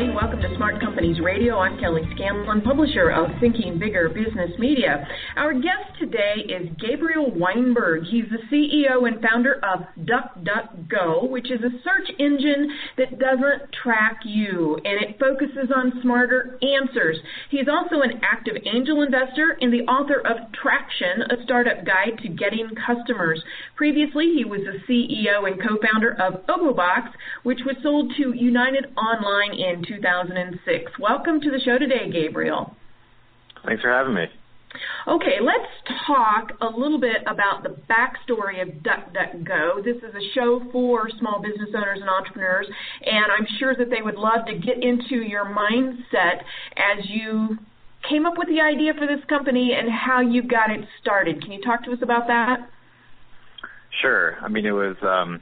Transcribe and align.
Welcome 0.00 0.40
to 0.42 0.54
Smart 0.54 0.80
Companies 0.80 1.18
Radio. 1.18 1.58
I'm 1.58 1.76
Kelly 1.80 2.02
Scanlon, 2.14 2.60
publisher 2.60 3.10
of 3.10 3.30
Thinking 3.40 3.80
Bigger 3.80 4.08
Business 4.08 4.52
Media. 4.56 5.04
Our 5.34 5.52
guest 5.54 5.98
today 5.98 6.36
is 6.48 6.68
Gabriel 6.78 7.32
Weinberg. 7.34 8.04
He's 8.08 8.26
the 8.30 8.38
CEO 8.46 9.08
and 9.08 9.20
founder 9.20 9.54
of 9.64 9.86
DuckDuckGo, 10.06 11.28
which 11.28 11.50
is 11.50 11.60
a 11.64 11.70
search 11.82 12.14
engine 12.20 12.70
that 12.96 13.18
doesn't 13.18 13.72
track 13.82 14.20
you 14.24 14.76
and 14.84 15.02
it 15.02 15.18
focuses 15.18 15.72
on 15.74 15.98
smarter 16.00 16.60
answers. 16.62 17.16
He's 17.50 17.66
also 17.66 18.02
an 18.02 18.20
active 18.22 18.54
angel 18.66 19.02
investor 19.02 19.58
and 19.60 19.72
the 19.72 19.82
author 19.90 20.20
of 20.20 20.52
Traction, 20.52 21.22
a 21.28 21.42
startup 21.42 21.84
guide 21.84 22.22
to 22.22 22.28
getting 22.28 22.70
customers. 22.86 23.42
Previously, 23.74 24.32
he 24.36 24.44
was 24.44 24.60
the 24.62 24.78
CEO 24.86 25.50
and 25.50 25.60
co-founder 25.60 26.14
of 26.22 26.46
Opobox, 26.46 27.10
which 27.42 27.60
was 27.66 27.74
sold 27.82 28.12
to 28.16 28.32
United 28.36 28.86
Online 28.96 29.58
in 29.58 29.87
2006. 29.88 30.92
Welcome 31.00 31.40
to 31.40 31.50
the 31.50 31.60
show 31.64 31.78
today, 31.78 32.10
Gabriel. 32.12 32.76
Thanks 33.64 33.82
for 33.82 33.90
having 33.90 34.14
me. 34.14 34.26
Okay, 35.08 35.40
let's 35.40 35.72
talk 36.06 36.52
a 36.60 36.66
little 36.66 37.00
bit 37.00 37.22
about 37.26 37.62
the 37.62 37.74
backstory 37.88 38.60
of 38.60 38.68
DuckDuckGo. 38.82 39.82
This 39.82 39.96
is 39.96 40.14
a 40.14 40.34
show 40.34 40.60
for 40.70 41.08
small 41.18 41.40
business 41.40 41.70
owners 41.74 41.98
and 42.00 42.10
entrepreneurs, 42.10 42.66
and 43.04 43.32
I'm 43.32 43.46
sure 43.58 43.74
that 43.74 43.88
they 43.88 44.02
would 44.02 44.16
love 44.16 44.44
to 44.46 44.58
get 44.58 44.82
into 44.82 45.16
your 45.26 45.46
mindset 45.46 46.44
as 46.76 47.04
you 47.08 47.56
came 48.08 48.26
up 48.26 48.34
with 48.36 48.48
the 48.48 48.60
idea 48.60 48.92
for 48.92 49.06
this 49.06 49.24
company 49.28 49.72
and 49.78 49.88
how 49.90 50.20
you 50.20 50.42
got 50.42 50.70
it 50.70 50.84
started. 51.00 51.40
Can 51.42 51.52
you 51.52 51.62
talk 51.62 51.84
to 51.84 51.92
us 51.92 51.98
about 52.02 52.26
that? 52.26 52.68
Sure. 54.02 54.36
I 54.42 54.48
mean, 54.48 54.66
it 54.66 54.72
was 54.72 54.96
um, 55.02 55.40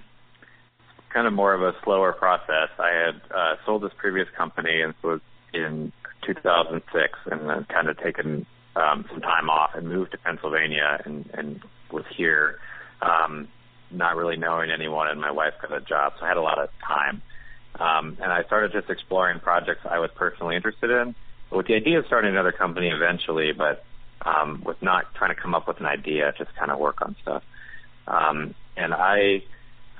kind 1.12 1.26
of 1.26 1.32
more 1.32 1.54
of 1.54 1.62
a 1.62 1.74
slower 1.84 2.12
process. 2.12 2.68
I 2.78 2.90
had 2.90 3.20
uh, 3.34 3.56
sold 3.64 3.82
this 3.82 3.92
previous 3.96 4.28
company 4.36 4.82
and 4.82 4.94
was 5.02 5.20
in 5.52 5.92
2006 6.26 7.18
and 7.30 7.48
then 7.48 7.64
kind 7.64 7.88
of 7.88 7.98
taken 7.98 8.46
um, 8.74 9.04
some 9.10 9.20
time 9.20 9.48
off 9.48 9.70
and 9.74 9.88
moved 9.88 10.12
to 10.12 10.18
Pennsylvania 10.18 11.00
and, 11.04 11.28
and 11.32 11.60
was 11.90 12.04
here, 12.14 12.58
um, 13.00 13.48
not 13.90 14.16
really 14.16 14.36
knowing 14.36 14.70
anyone, 14.70 15.08
and 15.08 15.20
my 15.20 15.30
wife 15.30 15.54
got 15.62 15.72
a 15.72 15.80
job, 15.80 16.14
so 16.18 16.24
I 16.24 16.28
had 16.28 16.36
a 16.36 16.42
lot 16.42 16.58
of 16.58 16.68
time. 16.86 17.22
Um, 17.78 18.18
and 18.22 18.32
I 18.32 18.42
started 18.44 18.72
just 18.72 18.90
exploring 18.90 19.40
projects 19.40 19.80
I 19.88 19.98
was 19.98 20.10
personally 20.14 20.56
interested 20.56 20.90
in, 20.90 21.14
with 21.50 21.66
the 21.66 21.74
idea 21.74 21.98
of 21.98 22.06
starting 22.06 22.30
another 22.30 22.52
company 22.52 22.88
eventually, 22.88 23.52
but 23.52 23.84
um, 24.22 24.62
with 24.64 24.80
not 24.82 25.14
trying 25.14 25.34
to 25.34 25.40
come 25.40 25.54
up 25.54 25.68
with 25.68 25.78
an 25.80 25.86
idea, 25.86 26.32
just 26.36 26.54
kind 26.56 26.70
of 26.70 26.78
work 26.78 27.00
on 27.02 27.16
stuff. 27.22 27.42
Um, 28.06 28.54
and 28.76 28.92
I 28.92 29.42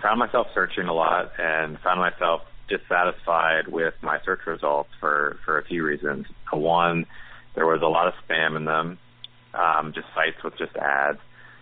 found 0.03 0.19
myself 0.19 0.49
searching 0.55 0.87
a 0.87 0.93
lot 0.93 1.33
and 1.39 1.79
found 1.81 2.01
myself 2.01 2.43
dissatisfied 2.69 3.69
with 3.69 3.95
my 4.03 4.19
search 4.25 4.41
results 4.47 4.91
for, 5.01 5.39
for 5.45 5.59
a 5.59 5.65
few 5.65 5.85
reasons. 5.85 6.27
One, 6.53 7.07
there 7.55 7.67
was 7.67 7.83
a 7.83 7.87
lot 7.87 8.09
of 8.09 8.15
spam 8.29 8.57
in 8.57 8.65
them, 8.65 8.99
um, 9.55 9.93
just 9.95 10.07
sites 10.15 10.43
with 10.43 10.57
just 10.59 10.77
ads. 10.77 11.19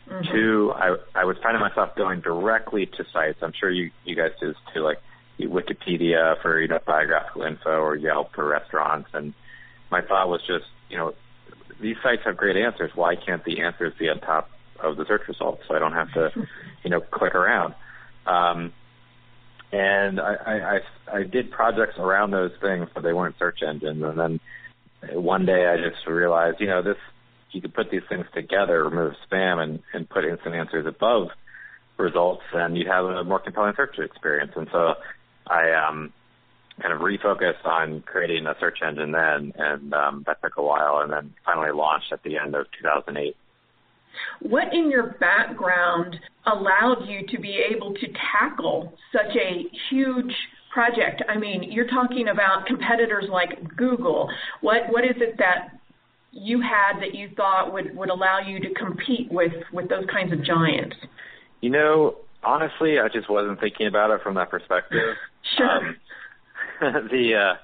Mm-hmm. 0.08 0.32
Two, 0.32 0.72
I, 0.74 0.96
I 1.14 1.24
was 1.24 1.36
finding 1.42 1.60
myself 1.60 1.94
going 1.96 2.20
directly 2.20 2.86
to 2.86 3.04
sites. 3.12 3.38
I'm 3.42 3.52
sure 3.58 3.70
you, 3.70 3.90
you 4.04 4.14
guys 4.14 4.32
do 4.40 4.48
this 4.48 4.56
too, 4.72 4.80
like 4.80 5.00
Wikipedia 5.40 6.40
for, 6.42 6.60
you 6.60 6.68
know, 6.68 6.78
biographical 6.84 7.42
info 7.42 7.80
or 7.80 7.96
Yelp 7.96 8.34
for 8.34 8.46
restaurants. 8.46 9.08
And 9.14 9.34
my 9.90 10.02
thought 10.02 10.28
was 10.28 10.40
just, 10.46 10.66
you 10.90 10.96
know, 10.96 11.14
these 11.80 11.96
sites 12.02 12.22
have 12.24 12.36
great 12.36 12.56
answers. 12.56 12.92
Why 12.94 13.16
can't 13.16 13.44
the 13.44 13.60
answers 13.62 13.94
be 13.98 14.08
on 14.08 14.20
top 14.20 14.50
of 14.80 14.96
the 14.96 15.04
search 15.06 15.22
results 15.28 15.62
so 15.66 15.74
I 15.74 15.78
don't 15.78 15.92
have 15.92 16.12
to, 16.12 16.30
you 16.82 16.90
know, 16.90 17.00
click 17.00 17.34
around? 17.34 17.74
Um, 18.26 18.72
and 19.72 20.20
I, 20.20 20.34
I, 20.34 20.52
I, 20.52 20.80
I 21.18 21.22
did 21.24 21.50
projects 21.50 21.98
around 21.98 22.30
those 22.30 22.52
things, 22.60 22.88
but 22.94 23.02
they 23.02 23.12
weren't 23.12 23.36
search 23.38 23.60
engines. 23.66 24.02
And 24.02 24.18
then 24.18 24.40
one 25.12 25.46
day 25.46 25.66
I 25.66 25.76
just 25.76 26.06
realized, 26.06 26.60
you 26.60 26.66
know, 26.66 26.82
this 26.82 26.96
you 27.50 27.60
could 27.60 27.74
put 27.74 27.90
these 27.90 28.02
things 28.08 28.26
together, 28.34 28.84
remove 28.84 29.14
spam, 29.30 29.62
and, 29.62 29.80
and 29.92 30.08
put 30.08 30.24
instant 30.24 30.54
answers 30.54 30.86
above 30.86 31.28
results, 31.96 32.42
and 32.52 32.76
you'd 32.76 32.88
have 32.88 33.04
a 33.04 33.24
more 33.24 33.38
compelling 33.38 33.74
search 33.76 33.96
experience. 33.98 34.52
And 34.56 34.68
so 34.72 34.94
I 35.46 35.70
um, 35.72 36.12
kind 36.80 36.92
of 36.92 37.00
refocused 37.00 37.64
on 37.64 38.02
creating 38.02 38.46
a 38.46 38.56
search 38.58 38.78
engine 38.82 39.12
then, 39.12 39.52
and 39.56 39.94
um, 39.94 40.24
that 40.26 40.42
took 40.42 40.56
a 40.56 40.62
while, 40.62 41.00
and 41.02 41.12
then 41.12 41.34
finally 41.44 41.70
launched 41.72 42.12
at 42.12 42.22
the 42.22 42.38
end 42.38 42.54
of 42.54 42.66
2008. 42.80 43.36
What 44.40 44.72
in 44.72 44.90
your 44.90 45.16
background 45.20 46.16
allowed 46.46 47.06
you 47.06 47.26
to 47.28 47.40
be 47.40 47.62
able 47.70 47.94
to 47.94 48.06
tackle 48.32 48.92
such 49.12 49.34
a 49.36 49.64
huge 49.90 50.34
project? 50.72 51.22
I 51.28 51.36
mean, 51.38 51.70
you're 51.70 51.88
talking 51.88 52.28
about 52.28 52.66
competitors 52.66 53.26
like 53.30 53.76
Google. 53.76 54.30
What 54.60 54.82
what 54.90 55.04
is 55.04 55.16
it 55.16 55.38
that 55.38 55.74
you 56.34 56.60
had 56.60 57.00
that 57.00 57.14
you 57.14 57.30
thought 57.36 57.72
would, 57.72 57.96
would 57.96 58.10
allow 58.10 58.40
you 58.40 58.58
to 58.60 58.74
compete 58.74 59.30
with, 59.30 59.52
with 59.72 59.88
those 59.88 60.04
kinds 60.12 60.32
of 60.32 60.44
giants? 60.44 60.96
You 61.60 61.70
know, 61.70 62.16
honestly, 62.42 62.98
I 62.98 63.08
just 63.08 63.30
wasn't 63.30 63.60
thinking 63.60 63.86
about 63.86 64.10
it 64.10 64.20
from 64.22 64.34
that 64.34 64.50
perspective. 64.50 65.14
sure. 65.56 65.70
Um, 65.70 65.96
the 67.10 67.34
uh, 67.34 67.54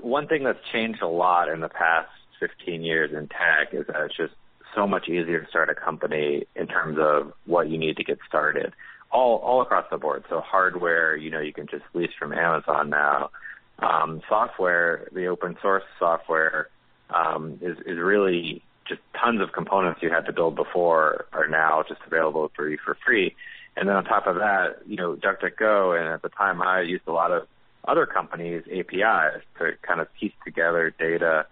one 0.00 0.26
thing 0.26 0.44
that's 0.44 0.58
changed 0.72 1.02
a 1.02 1.08
lot 1.08 1.48
in 1.48 1.60
the 1.60 1.68
past 1.68 2.08
15 2.40 2.82
years 2.82 3.10
in 3.12 3.28
tech 3.28 3.72
is 3.72 3.86
that 3.86 4.02
it's 4.06 4.16
just 4.16 4.32
so 4.74 4.86
much 4.86 5.08
easier 5.08 5.40
to 5.42 5.48
start 5.48 5.70
a 5.70 5.74
company 5.74 6.46
in 6.54 6.66
terms 6.66 6.98
of 7.00 7.32
what 7.46 7.68
you 7.68 7.78
need 7.78 7.96
to 7.96 8.04
get 8.04 8.18
started, 8.28 8.72
all 9.10 9.36
all 9.38 9.62
across 9.62 9.86
the 9.90 9.98
board. 9.98 10.24
So 10.28 10.40
hardware, 10.40 11.16
you 11.16 11.30
know, 11.30 11.40
you 11.40 11.52
can 11.52 11.66
just 11.66 11.84
lease 11.94 12.12
from 12.18 12.32
Amazon 12.32 12.90
now. 12.90 13.30
Um, 13.78 14.22
software, 14.28 15.08
the 15.12 15.26
open 15.26 15.56
source 15.60 15.82
software, 15.98 16.68
um, 17.10 17.58
is 17.60 17.76
is 17.86 17.98
really 17.98 18.62
just 18.86 19.00
tons 19.18 19.40
of 19.40 19.52
components 19.52 20.00
you 20.02 20.10
had 20.10 20.26
to 20.26 20.32
build 20.32 20.56
before 20.56 21.26
are 21.32 21.48
now 21.48 21.82
just 21.88 22.00
available 22.06 22.50
for 22.54 22.68
you 22.68 22.78
for 22.84 22.96
free. 23.04 23.34
And 23.76 23.88
then 23.88 23.96
on 23.96 24.04
top 24.04 24.26
of 24.26 24.36
that, 24.36 24.82
you 24.86 24.96
know, 24.96 25.16
DuckDuckGo, 25.16 25.98
and 25.98 26.08
at 26.08 26.22
the 26.22 26.28
time 26.28 26.62
I 26.62 26.82
used 26.82 27.06
a 27.06 27.12
lot 27.12 27.32
of 27.32 27.46
other 27.86 28.06
companies' 28.06 28.62
APIs 28.70 29.42
to 29.58 29.72
kind 29.82 30.00
of 30.00 30.12
piece 30.14 30.32
together 30.44 30.94
data 30.98 31.46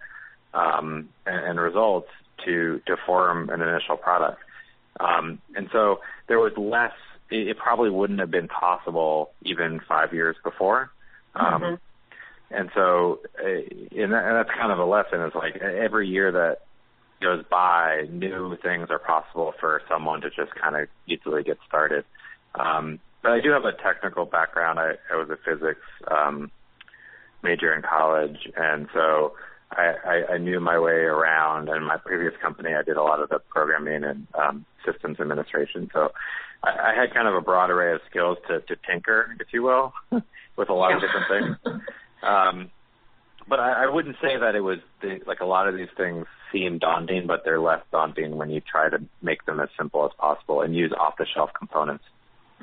um, 0.53 1.09
and, 1.25 1.45
and 1.45 1.59
results 1.59 2.09
to 2.45 2.81
to 2.85 2.95
form 3.05 3.49
an 3.49 3.61
initial 3.61 3.97
product. 3.97 4.39
Um, 4.99 5.39
and 5.55 5.69
so 5.71 5.99
there 6.27 6.39
was 6.39 6.53
less. 6.57 6.93
It, 7.29 7.47
it 7.47 7.57
probably 7.57 7.89
wouldn't 7.89 8.19
have 8.19 8.31
been 8.31 8.47
possible 8.47 9.31
even 9.41 9.79
five 9.87 10.13
years 10.13 10.35
before. 10.43 10.91
Um, 11.35 11.61
mm-hmm. 11.61 11.75
And 12.51 12.69
so, 12.75 13.19
uh, 13.39 13.47
and, 13.47 14.13
that, 14.13 14.23
and 14.25 14.35
that's 14.35 14.49
kind 14.49 14.71
of 14.71 14.79
a 14.79 14.85
lesson. 14.85 15.21
Is 15.21 15.33
like 15.33 15.57
every 15.57 16.07
year 16.07 16.31
that 16.31 16.59
goes 17.21 17.43
by, 17.49 18.07
new 18.11 18.55
things 18.61 18.87
are 18.89 18.99
possible 18.99 19.53
for 19.59 19.81
someone 19.89 20.21
to 20.21 20.29
just 20.29 20.53
kind 20.55 20.75
of 20.75 20.87
easily 21.07 21.41
get 21.43 21.57
started. 21.67 22.05
Um, 22.53 22.99
but 23.23 23.31
I 23.31 23.39
do 23.39 23.49
have 23.51 23.65
a 23.65 23.71
technical 23.71 24.25
background. 24.25 24.77
I, 24.77 24.93
I 25.11 25.15
was 25.15 25.29
a 25.29 25.37
physics 25.37 25.81
um, 26.11 26.51
major 27.41 27.73
in 27.73 27.81
college, 27.81 28.49
and 28.55 28.87
so 28.93 29.33
I, 29.77 29.93
I, 30.05 30.33
I 30.33 30.37
knew 30.37 30.59
my 30.59 30.79
way 30.79 30.91
around. 30.91 31.69
And 31.69 31.85
my 31.85 31.97
previous 31.97 32.33
company, 32.41 32.73
I 32.73 32.83
did 32.83 32.97
a 32.97 33.03
lot 33.03 33.19
of 33.19 33.29
the 33.29 33.39
programming 33.39 34.03
and 34.03 34.27
um, 34.33 34.65
systems 34.85 35.19
administration. 35.19 35.89
So 35.93 36.11
I, 36.63 36.91
I 36.91 36.99
had 36.99 37.13
kind 37.13 37.27
of 37.27 37.35
a 37.35 37.41
broad 37.41 37.69
array 37.69 37.93
of 37.93 38.01
skills 38.09 38.37
to, 38.47 38.61
to 38.61 38.75
tinker, 38.89 39.35
if 39.39 39.47
you 39.51 39.63
will, 39.63 39.93
with 40.57 40.69
a 40.69 40.73
lot 40.73 40.89
yeah. 40.89 40.95
of 40.95 41.01
different 41.01 41.57
things. 41.65 41.81
Um, 42.23 42.71
but 43.47 43.59
I, 43.59 43.85
I 43.85 43.89
wouldn't 43.89 44.15
say 44.21 44.37
that 44.39 44.55
it 44.55 44.61
was 44.61 44.79
the, 45.01 45.19
like 45.27 45.41
a 45.41 45.45
lot 45.45 45.67
of 45.67 45.75
these 45.75 45.89
things 45.97 46.25
seem 46.51 46.77
daunting, 46.77 47.27
but 47.27 47.41
they're 47.43 47.59
less 47.59 47.81
daunting 47.91 48.37
when 48.37 48.49
you 48.49 48.61
try 48.61 48.89
to 48.89 48.99
make 49.21 49.45
them 49.45 49.59
as 49.59 49.69
simple 49.77 50.05
as 50.05 50.11
possible 50.17 50.61
and 50.61 50.75
use 50.75 50.93
off-the-shelf 50.97 51.49
components. 51.57 52.03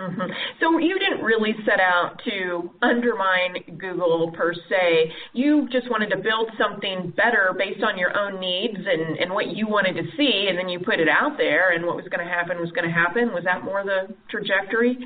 Mm-hmm. 0.00 0.32
So 0.60 0.78
you 0.78 0.98
didn't 0.98 1.22
really 1.22 1.54
set 1.66 1.78
out 1.78 2.20
to 2.24 2.70
undermine 2.80 3.76
Google 3.76 4.32
per 4.34 4.54
se. 4.54 5.12
You 5.34 5.68
just 5.70 5.90
wanted 5.90 6.08
to 6.10 6.16
build 6.16 6.50
something 6.56 7.12
better 7.14 7.54
based 7.56 7.82
on 7.84 7.98
your 7.98 8.16
own 8.16 8.40
needs 8.40 8.78
and, 8.78 9.18
and 9.18 9.30
what 9.32 9.48
you 9.48 9.68
wanted 9.68 10.00
to 10.00 10.04
see, 10.16 10.46
and 10.48 10.56
then 10.58 10.70
you 10.70 10.80
put 10.80 11.00
it 11.00 11.08
out 11.08 11.36
there, 11.36 11.72
and 11.74 11.84
what 11.84 11.96
was 11.96 12.06
going 12.08 12.24
to 12.26 12.32
happen 12.32 12.58
was 12.58 12.70
going 12.70 12.88
to 12.88 12.94
happen. 12.94 13.34
Was 13.34 13.44
that 13.44 13.62
more 13.62 13.84
the 13.84 14.14
trajectory? 14.30 14.96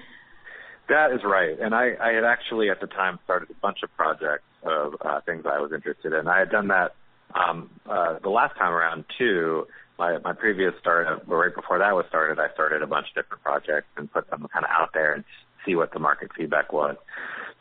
That 0.88 1.10
is 1.12 1.20
right. 1.24 1.58
And 1.58 1.74
I, 1.74 1.94
I 2.00 2.12
had 2.12 2.24
actually 2.24 2.70
at 2.70 2.80
the 2.80 2.86
time 2.86 3.18
started 3.24 3.50
a 3.50 3.54
bunch 3.60 3.78
of 3.82 3.90
projects 3.96 4.44
of 4.62 4.94
uh, 5.04 5.20
things 5.26 5.44
I 5.44 5.58
was 5.58 5.72
interested 5.74 6.12
in. 6.12 6.28
I 6.28 6.38
had 6.38 6.50
done 6.50 6.68
that 6.68 6.94
um, 7.34 7.70
uh, 7.90 8.18
the 8.22 8.30
last 8.30 8.56
time 8.56 8.72
around 8.72 9.04
too 9.18 9.66
my 9.98 10.18
my 10.18 10.32
previous 10.32 10.72
startup, 10.80 11.26
but 11.26 11.34
right 11.34 11.54
before 11.54 11.78
that 11.78 11.94
was 11.94 12.04
started, 12.08 12.38
I 12.40 12.52
started 12.54 12.82
a 12.82 12.86
bunch 12.86 13.06
of 13.08 13.22
different 13.22 13.42
projects 13.42 13.88
and 13.96 14.12
put 14.12 14.28
them 14.30 14.46
kind 14.52 14.64
of 14.64 14.70
out 14.70 14.90
there 14.92 15.14
and 15.14 15.24
see 15.64 15.74
what 15.74 15.92
the 15.92 15.98
market 15.98 16.30
feedback 16.36 16.72
was. 16.72 16.96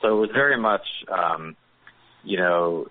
So 0.01 0.18
it 0.18 0.19
was 0.19 0.30
very 0.33 0.57
much, 0.57 0.85
um, 1.12 1.56
you 2.24 2.38
know, 2.38 2.88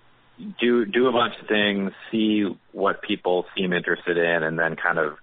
do 0.59 0.85
do 0.85 1.07
a 1.07 1.11
bunch 1.11 1.33
of 1.41 1.47
things, 1.47 1.91
see 2.11 2.45
what 2.71 3.01
people 3.01 3.45
seem 3.55 3.73
interested 3.73 4.17
in, 4.17 4.43
and 4.43 4.57
then 4.57 4.75
kind 4.75 4.97
of 4.97 5.17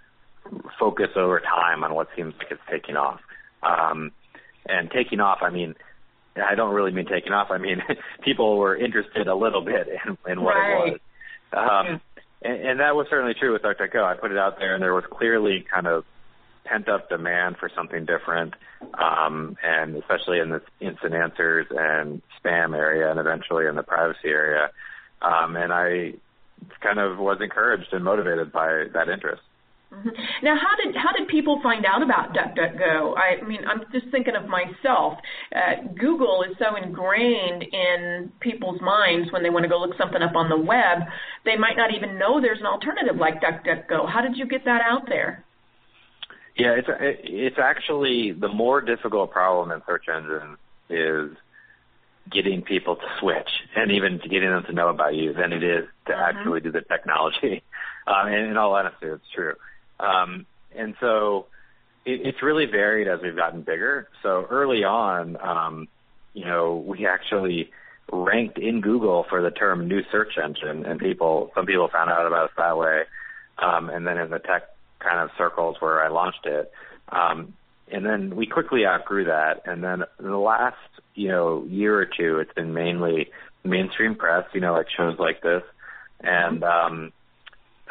focus 0.78 1.08
over 1.16 1.40
time 1.40 1.84
on 1.84 1.94
what 1.94 2.08
seems 2.16 2.34
like 2.38 2.48
it's 2.50 2.60
taking 2.70 2.96
off. 2.96 3.20
Um, 3.62 4.12
and 4.66 4.90
taking 4.90 5.20
off, 5.20 5.38
I 5.42 5.50
mean, 5.50 5.74
I 6.36 6.54
don't 6.54 6.74
really 6.74 6.92
mean 6.92 7.06
taking 7.06 7.32
off. 7.32 7.48
I 7.50 7.58
mean, 7.58 7.82
people 8.24 8.58
were 8.58 8.76
interested 8.76 9.26
a 9.26 9.34
little 9.34 9.62
bit 9.62 9.88
in, 9.88 10.16
in 10.30 10.42
what 10.42 10.54
right. 10.54 10.88
it 10.88 10.92
was. 10.92 11.00
Um, 11.52 12.00
and, 12.42 12.60
and 12.60 12.80
that 12.80 12.94
was 12.96 13.06
certainly 13.10 13.34
true 13.34 13.52
with 13.52 13.62
DuckDuckGo. 13.62 14.04
I 14.04 14.14
put 14.14 14.32
it 14.32 14.38
out 14.38 14.58
there, 14.58 14.74
and 14.74 14.82
there 14.82 14.94
was 14.94 15.04
clearly 15.10 15.64
kind 15.72 15.86
of 15.86 16.04
pent 16.64 16.88
up 16.88 17.08
demand 17.08 17.56
for 17.58 17.70
something 17.74 18.04
different, 18.04 18.54
um, 18.94 19.56
and 19.62 19.96
especially 19.96 20.38
in 20.38 20.50
the 20.50 20.62
instant 20.80 21.14
answers 21.14 21.66
and 21.70 22.22
spam 22.42 22.76
area, 22.76 23.10
and 23.10 23.18
eventually 23.18 23.66
in 23.66 23.74
the 23.74 23.82
privacy 23.82 24.28
area. 24.28 24.70
Um, 25.22 25.56
and 25.56 25.72
I 25.72 26.14
kind 26.80 26.98
of 26.98 27.18
was 27.18 27.38
encouraged 27.40 27.92
and 27.92 28.04
motivated 28.04 28.52
by 28.52 28.84
that 28.92 29.08
interest. 29.08 29.42
Mm-hmm. 29.92 30.08
Now, 30.42 30.54
how 30.54 30.76
did 30.76 30.94
how 30.94 31.10
did 31.12 31.26
people 31.26 31.60
find 31.62 31.84
out 31.84 32.02
about 32.02 32.32
DuckDuckGo? 32.32 33.14
I 33.18 33.42
mean, 33.44 33.60
I'm 33.66 33.82
just 33.92 34.06
thinking 34.12 34.36
of 34.36 34.48
myself. 34.48 35.14
Uh, 35.54 35.82
Google 35.98 36.44
is 36.44 36.56
so 36.58 36.76
ingrained 36.76 37.64
in 37.64 38.30
people's 38.38 38.80
minds 38.80 39.32
when 39.32 39.42
they 39.42 39.50
want 39.50 39.64
to 39.64 39.68
go 39.68 39.78
look 39.78 39.96
something 39.98 40.22
up 40.22 40.36
on 40.36 40.48
the 40.48 40.56
web, 40.56 41.08
they 41.44 41.56
might 41.56 41.76
not 41.76 41.92
even 41.92 42.18
know 42.18 42.40
there's 42.40 42.60
an 42.60 42.66
alternative 42.66 43.16
like 43.16 43.42
DuckDuckGo. 43.42 44.08
How 44.08 44.20
did 44.20 44.36
you 44.36 44.46
get 44.46 44.64
that 44.64 44.80
out 44.80 45.08
there? 45.08 45.44
Yeah, 46.56 46.76
it's 46.78 46.88
it's 47.24 47.58
actually 47.58 48.32
the 48.32 48.48
more 48.48 48.80
difficult 48.80 49.32
problem 49.32 49.72
in 49.72 49.82
search 49.86 50.04
engines 50.08 50.58
is 50.88 51.36
getting 52.30 52.62
people 52.62 52.96
to 52.96 53.06
switch 53.18 53.48
and 53.74 53.90
even 53.90 54.18
getting 54.18 54.50
them 54.50 54.62
to 54.66 54.72
know 54.72 54.88
about 54.88 55.14
you 55.14 55.32
than 55.32 55.52
it 55.52 55.64
is 55.64 55.86
to 56.06 56.12
mm-hmm. 56.12 56.38
actually 56.38 56.60
do 56.60 56.70
the 56.70 56.82
technology. 56.82 57.62
Um, 58.06 58.26
and 58.28 58.50
in 58.50 58.56
all 58.56 58.74
honesty, 58.74 59.06
it's 59.06 59.22
true. 59.32 59.54
Um, 60.00 60.46
and 60.74 60.94
so 61.00 61.46
it, 62.04 62.20
it's 62.24 62.42
really 62.42 62.66
varied 62.66 63.08
as 63.08 63.20
we've 63.22 63.36
gotten 63.36 63.62
bigger. 63.62 64.08
So 64.22 64.46
early 64.50 64.84
on, 64.84 65.36
um, 65.40 65.88
you 66.32 66.44
know, 66.44 66.82
we 66.86 67.06
actually 67.06 67.70
ranked 68.12 68.58
in 68.58 68.80
Google 68.80 69.24
for 69.28 69.42
the 69.42 69.50
term 69.50 69.88
new 69.88 70.02
search 70.10 70.38
engine, 70.42 70.84
and 70.84 70.98
people, 70.98 71.50
some 71.54 71.66
people 71.66 71.88
found 71.88 72.10
out 72.10 72.26
about 72.26 72.46
us 72.46 72.50
that 72.56 72.76
way. 72.76 73.02
Um, 73.58 73.90
and 73.90 74.06
then 74.06 74.18
in 74.18 74.30
the 74.30 74.38
tech 74.38 74.62
kind 75.00 75.20
of 75.20 75.30
circles 75.36 75.76
where 75.80 76.02
I 76.02 76.08
launched 76.08 76.46
it, 76.46 76.72
um, 77.10 77.54
and 77.92 78.06
then 78.06 78.36
we 78.36 78.46
quickly 78.46 78.86
outgrew 78.86 79.24
that. 79.24 79.62
And 79.66 79.82
then 79.82 80.04
in 80.18 80.30
the 80.30 80.38
last, 80.38 80.76
you 81.14 81.28
know, 81.28 81.64
year 81.68 81.98
or 81.98 82.06
two, 82.06 82.38
it's 82.38 82.52
been 82.54 82.72
mainly 82.72 83.30
mainstream 83.64 84.14
press, 84.14 84.44
you 84.54 84.60
know, 84.60 84.72
like 84.72 84.86
shows 84.96 85.18
like 85.18 85.42
this, 85.42 85.62
and 86.20 86.62
um, 86.64 87.12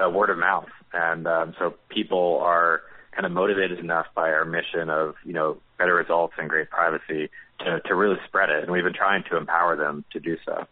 uh, 0.04 0.10
word 0.10 0.30
of 0.30 0.38
mouth. 0.38 0.70
And 0.94 1.28
um, 1.28 1.54
so 1.60 1.76
people 1.90 2.40
are 2.42 2.82
kind 3.12 3.26
of 3.26 3.32
motivated 3.32 3.80
enough 3.80 4.08
by 4.16 4.30
our 4.30 4.46
mission 4.46 4.90
of, 4.90 5.16
you 5.26 5.34
know, 5.34 5.58
better 5.78 5.96
results 5.96 6.34
and 6.38 6.50
great 6.50 6.70
privacy 6.70 7.30
to, 7.60 7.80
to 7.86 7.96
really 7.96 8.18
spread 8.28 8.50
it. 8.50 8.64
And 8.64 8.72
we've 8.72 8.84
been 8.84 8.94
trying 8.94 9.24
to 9.30 9.38
empower 9.38 9.76
them 9.76 10.06
to 10.14 10.20
do 10.20 10.38
so. 10.46 10.66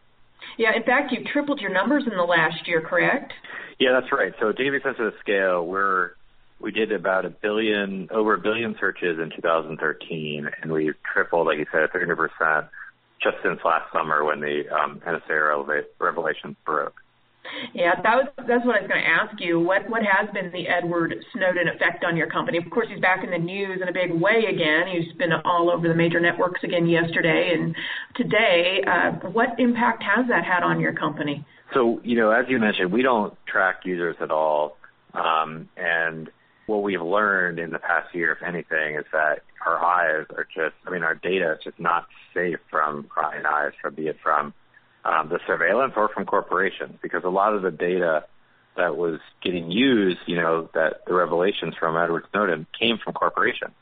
Yeah, 0.58 0.76
in 0.76 0.84
fact, 0.84 1.12
you 1.12 1.24
tripled 1.32 1.60
your 1.60 1.74
numbers 1.74 2.04
in 2.10 2.16
the 2.16 2.24
last 2.24 2.68
year, 2.68 2.82
correct? 2.82 3.34
Yeah, 3.80 4.00
that's 4.00 4.12
right. 4.12 4.34
So 4.40 4.52
to 4.52 4.64
give 4.64 4.74
you 4.74 4.80
a 4.80 4.84
sense 4.84 4.98
of 5.00 5.12
the 5.12 5.20
scale, 5.20 5.66
we're 5.66 6.12
we 6.60 6.72
did 6.72 6.92
about 6.92 7.26
a 7.26 7.30
billion, 7.30 8.10
over 8.12 8.34
a 8.34 8.40
billion 8.40 8.76
searches 8.80 9.20
in 9.20 9.30
2013, 9.36 10.50
and 10.62 10.72
we've 10.72 10.96
tripled, 11.14 11.46
like 11.46 11.60
you 11.60 11.68
said, 11.72 11.92
300 11.92 12.16
percent 12.16 12.72
just 13.22 13.38
since 13.44 13.60
last 13.64 13.92
summer 13.92 14.24
when 14.24 14.40
the 14.40 14.64
um, 14.70 15.02
NSA 15.06 15.86
revelations 16.00 16.56
broke. 16.66 17.02
Yeah, 17.74 17.96
that 18.02 18.16
was 18.16 18.28
that's 18.38 18.66
what 18.66 18.78
I 18.78 18.82
was 18.82 18.90
going 18.90 19.02
to 19.02 19.10
ask 19.10 19.40
you. 19.40 19.60
What 19.60 19.90
what 19.90 20.02
has 20.04 20.30
been 20.34 20.52
the 20.52 20.68
Edward 20.68 21.16
Snowden 21.34 21.68
effect 21.68 22.04
on 22.04 22.16
your 22.16 22.28
company? 22.28 22.58
Of 22.58 22.70
course, 22.70 22.88
he's 22.92 23.02
back 23.02 23.24
in 23.24 23.32
the 23.32 23.38
news 23.38 23.80
in 23.82 23.88
a 23.88 23.94
big 23.94 24.12
way 24.12 24.46
again. 24.50 24.88
He's 24.88 25.14
been 25.18 25.32
all 25.46 25.70
over 25.70 25.88
the 25.88 25.96
major 25.96 26.20
networks 26.20 26.64
again 26.64 26.88
yesterday 26.88 27.54
and 27.54 27.76
today. 28.16 28.84
Uh, 28.86 29.30
what 29.30 29.60
impact 29.60 30.04
has 30.04 30.28
that 30.30 30.44
had 30.44 30.64
on 30.64 30.80
your 30.80 30.94
company? 30.94 31.46
So, 31.74 32.00
you 32.04 32.16
know, 32.16 32.32
as 32.32 32.46
you 32.48 32.60
mentioned, 32.60 32.92
we 32.92 33.02
don't 33.02 33.34
track 33.46 33.82
users 33.84 34.16
at 34.22 34.32
all, 34.32 34.78
um, 35.14 35.68
and 35.76 36.30
what 36.66 36.84
we've 36.84 37.02
learned 37.02 37.60
in 37.60 37.72
the 37.72 37.80
past 37.80 38.14
year, 38.14 38.32
if 38.34 38.44
anything, 38.44 38.96
is 38.96 39.06
that 39.12 39.40
our 39.66 39.84
eyes 39.84 40.26
are 40.36 40.48
just, 40.56 40.76
I 40.86 40.92
mean, 40.92 41.04
our 41.04 41.16
data 41.16 41.54
is 41.54 41.60
just 41.64 41.80
not 41.80 42.06
safe 42.34 42.60
from 42.70 43.06
prying 43.06 43.46
eyes, 43.46 43.72
from 43.82 43.96
be 43.96 44.08
it 44.08 44.18
from 44.24 44.54
um, 45.08 45.30
the 45.30 45.40
surveillance 45.48 45.94
or 45.96 46.10
from 46.10 46.26
corporations, 46.26 46.98
because 47.02 47.24
a 47.24 47.30
lot 47.30 47.54
of 47.54 47.62
the 47.62 47.72
data 47.72 48.26
that 48.76 48.96
was 48.96 49.20
getting 49.44 49.72
used, 49.72 50.20
you 50.28 50.36
know, 50.36 50.70
that 50.74 51.06
the 51.08 51.14
revelations 51.14 51.74
from 51.80 51.98
Edward 51.98 52.26
Snowden 52.32 52.68
came 52.80 52.98
from 53.04 53.14
corporations. 53.14 53.74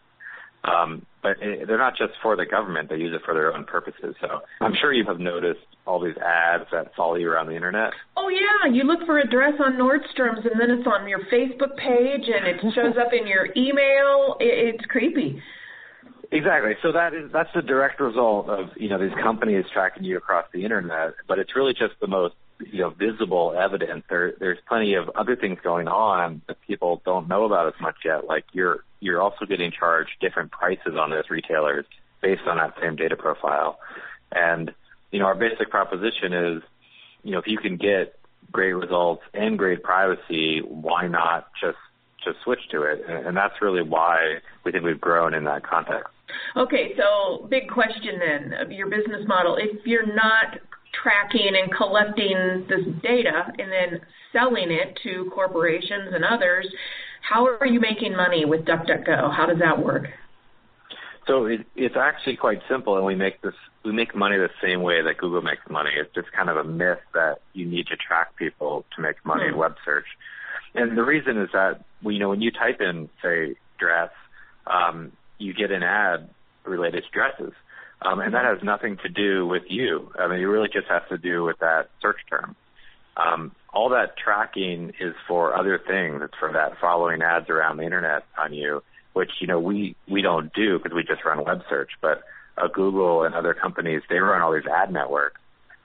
Um, 0.63 1.05
but 1.21 1.37
it, 1.41 1.67
they're 1.67 1.77
not 1.77 1.97
just 1.97 2.13
for 2.23 2.35
the 2.35 2.45
government; 2.45 2.89
they 2.89 2.97
use 2.97 3.13
it 3.13 3.21
for 3.25 3.33
their 3.33 3.53
own 3.53 3.65
purposes. 3.65 4.15
So 4.21 4.41
I'm 4.61 4.73
sure 4.79 4.93
you 4.93 5.05
have 5.05 5.19
noticed 5.19 5.65
all 5.85 5.99
these 5.99 6.17
ads 6.17 6.65
that 6.71 6.95
follow 6.95 7.15
you 7.15 7.29
around 7.29 7.47
the 7.47 7.55
internet. 7.55 7.91
Oh 8.17 8.29
yeah, 8.29 8.71
you 8.71 8.83
look 8.83 9.05
for 9.05 9.19
a 9.19 9.27
dress 9.27 9.53
on 9.59 9.73
Nordstrom's, 9.73 10.45
and 10.45 10.59
then 10.59 10.71
it's 10.71 10.87
on 10.87 11.07
your 11.07 11.19
Facebook 11.31 11.77
page, 11.77 12.29
and 12.33 12.47
it 12.47 12.61
shows 12.73 12.95
up 12.99 13.13
in 13.13 13.27
your 13.27 13.47
email. 13.55 14.37
It, 14.39 14.75
it's 14.75 14.85
creepy. 14.85 15.41
Exactly. 16.31 16.75
So 16.81 16.91
that 16.91 17.13
is 17.13 17.31
that's 17.31 17.49
the 17.53 17.61
direct 17.61 17.99
result 17.99 18.49
of 18.49 18.69
you 18.77 18.89
know 18.89 18.97
these 18.97 19.15
companies 19.21 19.65
tracking 19.71 20.03
you 20.03 20.17
across 20.17 20.45
the 20.53 20.63
internet, 20.63 21.13
but 21.27 21.39
it's 21.39 21.55
really 21.55 21.73
just 21.73 21.93
the 21.99 22.07
most 22.07 22.35
you 22.59 22.79
know 22.79 22.89
visible 22.89 23.55
evidence. 23.57 24.03
There 24.09 24.33
there's 24.39 24.59
plenty 24.67 24.95
of 24.95 25.09
other 25.09 25.35
things 25.35 25.59
going 25.63 25.87
on 25.87 26.41
that 26.47 26.57
people 26.67 27.01
don't 27.05 27.27
know 27.27 27.45
about 27.45 27.67
as 27.67 27.79
much 27.81 27.97
yet. 28.05 28.25
Like 28.25 28.45
you're 28.53 28.83
you're 28.99 29.21
also 29.21 29.45
getting 29.45 29.71
charged 29.71 30.11
different 30.21 30.51
prices 30.51 30.95
on 30.97 31.09
those 31.09 31.29
retailers 31.29 31.85
based 32.21 32.43
on 32.47 32.57
that 32.57 32.75
same 32.81 32.95
data 32.95 33.15
profile. 33.15 33.79
And 34.31 34.73
you 35.11 35.19
know 35.19 35.25
our 35.25 35.35
basic 35.35 35.69
proposition 35.69 36.33
is 36.33 36.63
you 37.23 37.31
know 37.31 37.39
if 37.39 37.47
you 37.47 37.57
can 37.57 37.77
get 37.77 38.17
great 38.51 38.73
results 38.73 39.23
and 39.33 39.57
great 39.57 39.83
privacy, 39.83 40.61
why 40.61 41.07
not 41.07 41.47
just 41.61 41.77
just 42.23 42.41
switch 42.43 42.67
to 42.71 42.83
it? 42.83 43.03
And 43.07 43.37
that's 43.37 43.61
really 43.61 43.83
why 43.83 44.39
we 44.63 44.71
think 44.71 44.83
we've 44.83 44.99
grown 44.99 45.33
in 45.33 45.43
that 45.43 45.63
context. 45.63 46.09
Okay, 46.55 46.93
so 46.97 47.47
big 47.47 47.69
question 47.69 48.19
then 48.19 48.53
of 48.59 48.71
your 48.71 48.89
business 48.89 49.27
model. 49.27 49.57
If 49.57 49.85
you're 49.85 50.05
not 50.05 50.59
tracking 51.03 51.51
and 51.61 51.73
collecting 51.75 52.65
this 52.69 52.85
data 53.03 53.51
and 53.59 53.71
then 53.71 54.01
selling 54.31 54.71
it 54.71 54.97
to 55.03 55.29
corporations 55.33 56.13
and 56.13 56.23
others, 56.23 56.67
how 57.21 57.45
are 57.59 57.65
you 57.65 57.79
making 57.79 58.15
money 58.15 58.45
with 58.45 58.65
DuckDuckGo? 58.65 59.35
How 59.35 59.45
does 59.47 59.59
that 59.59 59.83
work? 59.83 60.07
So 61.27 61.45
it, 61.45 61.61
it's 61.75 61.95
actually 61.97 62.35
quite 62.35 62.59
simple, 62.69 62.97
and 62.97 63.05
we 63.05 63.15
make 63.15 63.41
this 63.41 63.55
we 63.83 63.91
make 63.91 64.15
money 64.15 64.37
the 64.37 64.49
same 64.61 64.81
way 64.81 65.01
that 65.01 65.17
Google 65.17 65.41
makes 65.41 65.61
money. 65.69 65.91
It's 65.95 66.13
just 66.13 66.31
kind 66.31 66.49
of 66.49 66.57
a 66.57 66.63
myth 66.63 66.99
that 67.13 67.37
you 67.53 67.65
need 67.65 67.87
to 67.87 67.95
track 67.95 68.35
people 68.35 68.85
to 68.95 69.01
make 69.01 69.23
money 69.25 69.43
hmm. 69.43 69.53
in 69.53 69.57
web 69.57 69.75
search. 69.83 70.05
And 70.75 70.97
the 70.97 71.03
reason 71.03 71.41
is 71.41 71.49
that 71.53 71.83
you 72.03 72.19
know 72.19 72.29
when 72.29 72.41
you 72.41 72.51
type 72.51 72.79
in 72.79 73.09
say 73.23 73.55
dress, 73.79 74.11
um, 74.67 75.11
you 75.37 75.53
get 75.53 75.71
an 75.71 75.83
ad 75.83 76.29
related 76.63 77.03
to 77.03 77.09
dresses. 77.11 77.53
Um, 78.01 78.19
and 78.19 78.33
that 78.33 78.45
has 78.45 78.61
nothing 78.61 78.97
to 79.03 79.09
do 79.09 79.47
with 79.47 79.63
you. 79.69 80.11
I 80.19 80.27
mean, 80.27 80.39
it 80.39 80.45
really 80.45 80.69
just 80.71 80.87
has 80.87 81.01
to 81.09 81.17
do 81.17 81.43
with 81.43 81.59
that 81.59 81.89
search 82.01 82.19
term. 82.29 82.55
Um, 83.17 83.51
all 83.73 83.89
that 83.89 84.17
tracking 84.17 84.91
is 84.99 85.15
for 85.27 85.55
other 85.55 85.79
things. 85.79 86.21
It's 86.23 86.33
for 86.39 86.51
that 86.53 86.79
following 86.79 87.21
ads 87.21 87.49
around 87.49 87.77
the 87.77 87.83
internet 87.83 88.23
on 88.37 88.53
you, 88.53 88.83
which 89.13 89.31
you 89.39 89.47
know 89.47 89.59
we 89.59 89.95
we 90.07 90.21
don't 90.21 90.53
do 90.53 90.77
because 90.77 90.93
we 90.93 91.03
just 91.03 91.23
run 91.23 91.43
web 91.43 91.61
search. 91.69 91.91
But 92.01 92.23
uh, 92.57 92.67
Google 92.67 93.23
and 93.23 93.33
other 93.33 93.53
companies 93.53 94.01
they 94.09 94.17
run 94.17 94.41
all 94.41 94.53
these 94.53 94.67
ad 94.67 94.91
networks 94.91 95.39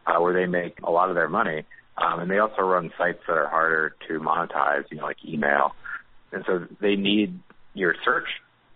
uh, 0.07 0.21
where 0.21 0.33
they 0.33 0.47
make 0.47 0.81
a 0.83 0.91
lot 0.91 1.09
of 1.09 1.15
their 1.15 1.29
money, 1.29 1.65
um, 1.97 2.21
and 2.21 2.31
they 2.31 2.39
also 2.39 2.63
run 2.63 2.93
sites 2.99 3.21
that 3.27 3.37
are 3.37 3.49
harder 3.49 3.95
to 4.09 4.19
monetize, 4.19 4.85
you 4.91 4.97
know, 4.97 5.05
like 5.05 5.25
email. 5.25 5.75
And 6.33 6.45
so 6.47 6.67
they 6.81 6.97
need 6.97 7.39
your 7.75 7.95
search 8.05 8.29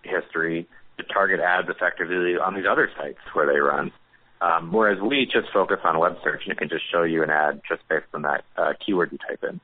history 0.05 0.69
to 0.99 1.05
target 1.05 1.41
ads 1.41 1.69
effectively 1.69 2.37
on 2.37 2.55
these 2.55 2.65
other 2.69 2.91
sites 2.97 3.19
where 3.33 3.47
they 3.47 3.59
run. 3.59 3.93
Um, 4.41 4.73
whereas 4.73 5.01
we 5.01 5.25
just 5.25 5.53
focus 5.53 5.79
on 5.85 5.99
web 5.99 6.17
search 6.23 6.43
and 6.45 6.53
it 6.53 6.59
can 6.59 6.69
just 6.69 6.85
show 6.91 7.03
you 7.03 7.23
an 7.23 7.31
ad 7.31 7.63
just 7.67 7.87
based 7.89 8.07
on 8.13 8.23
that 8.23 8.45
uh, 8.57 8.73
keyword 8.85 9.13
you 9.13 9.19
type 9.19 9.43
in. 9.43 9.61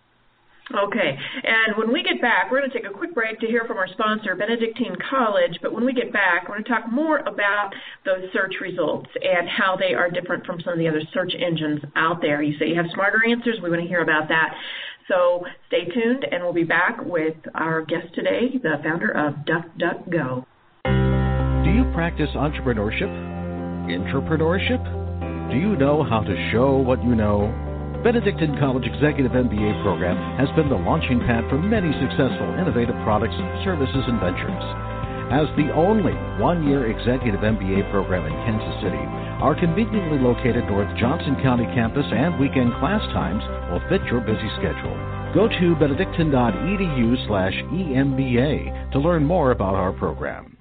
Okay, 0.70 1.18
and 1.42 1.76
when 1.76 1.92
we 1.92 2.04
get 2.04 2.23
back, 2.23 2.49
we're 2.50 2.61
going 2.61 2.70
to 2.70 2.78
take 2.78 2.88
a 2.88 2.94
quick 2.94 3.12
break 3.12 3.40
to 3.40 3.47
hear 3.47 3.64
from 3.66 3.76
our 3.76 3.88
sponsor, 3.88 4.37
Benedictine 4.37 4.94
College. 5.11 5.59
But 5.62 5.75
when 5.75 5.85
we 5.85 5.92
get 5.92 6.12
back, 6.12 6.49
we're 6.49 6.62
going 6.62 6.64
to 6.64 6.70
talk 6.70 6.92
more 6.92 7.18
about 7.18 7.75
those 8.04 8.30
search 8.32 8.54
results 8.61 9.11
and 9.20 9.49
how 9.49 9.76
they 9.76 9.94
are 9.94 10.09
different 10.09 10.47
from 10.47 10.61
some 10.61 10.75
of 10.75 10.78
the 10.78 10.87
other 10.87 11.02
search 11.12 11.32
engines 11.35 11.80
out 11.97 12.20
there. 12.23 12.40
You 12.40 12.56
say 12.59 12.68
you 12.68 12.76
have 12.76 12.87
smarter 12.94 13.18
answers. 13.28 13.59
We 13.61 13.68
want 13.68 13.82
to 13.82 13.88
hear 13.88 14.02
about 14.02 14.28
that. 14.28 14.54
So 15.11 15.43
stay 15.67 15.90
tuned, 15.90 16.25
and 16.31 16.45
we'll 16.45 16.55
be 16.55 16.62
back 16.62 17.02
with 17.02 17.35
our 17.57 17.83
guest 17.83 18.14
today, 18.14 18.55
the 18.62 18.79
founder 18.85 19.11
of 19.11 19.43
DuckDuckGo. 19.43 20.47
Do 21.64 21.71
you 21.71 21.83
practice 21.93 22.31
entrepreneurship? 22.38 23.11
Entrepreneurship? 23.90 24.79
Do 25.50 25.59
you 25.59 25.75
know 25.75 26.07
how 26.07 26.21
to 26.23 26.50
show 26.52 26.79
what 26.79 27.02
you 27.02 27.17
know? 27.17 27.50
Benedictine 28.07 28.55
College 28.62 28.87
Executive 28.87 29.33
MBA 29.33 29.83
program 29.83 30.14
has 30.38 30.49
been 30.55 30.71
the 30.71 30.79
launching 30.79 31.19
pad 31.26 31.43
for 31.50 31.59
many 31.59 31.90
successful 31.99 32.55
innovative 32.55 32.95
products, 33.02 33.35
services, 33.67 34.07
and 34.07 34.23
ventures. 34.23 34.64
As 35.35 35.50
the 35.59 35.75
only 35.75 36.14
one 36.38 36.71
year 36.71 36.87
executive 36.87 37.43
MBA 37.43 37.90
program 37.90 38.31
in 38.31 38.35
Kansas 38.47 38.79
City, 38.79 39.02
our 39.40 39.59
conveniently 39.59 40.18
located 40.18 40.64
North 40.66 40.88
Johnson 40.99 41.37
County 41.42 41.64
campus 41.75 42.06
and 42.12 42.38
weekend 42.38 42.73
class 42.78 43.00
times 43.12 43.42
will 43.70 43.80
fit 43.88 44.04
your 44.04 44.20
busy 44.20 44.49
schedule. 44.59 44.94
Go 45.35 45.49
to 45.49 45.76
benedictine.edu 45.76 47.26
slash 47.26 47.54
EMBA 47.73 48.92
to 48.92 48.99
learn 48.99 49.25
more 49.25 49.52
about 49.52 49.75
our 49.75 49.92
program. 49.92 50.56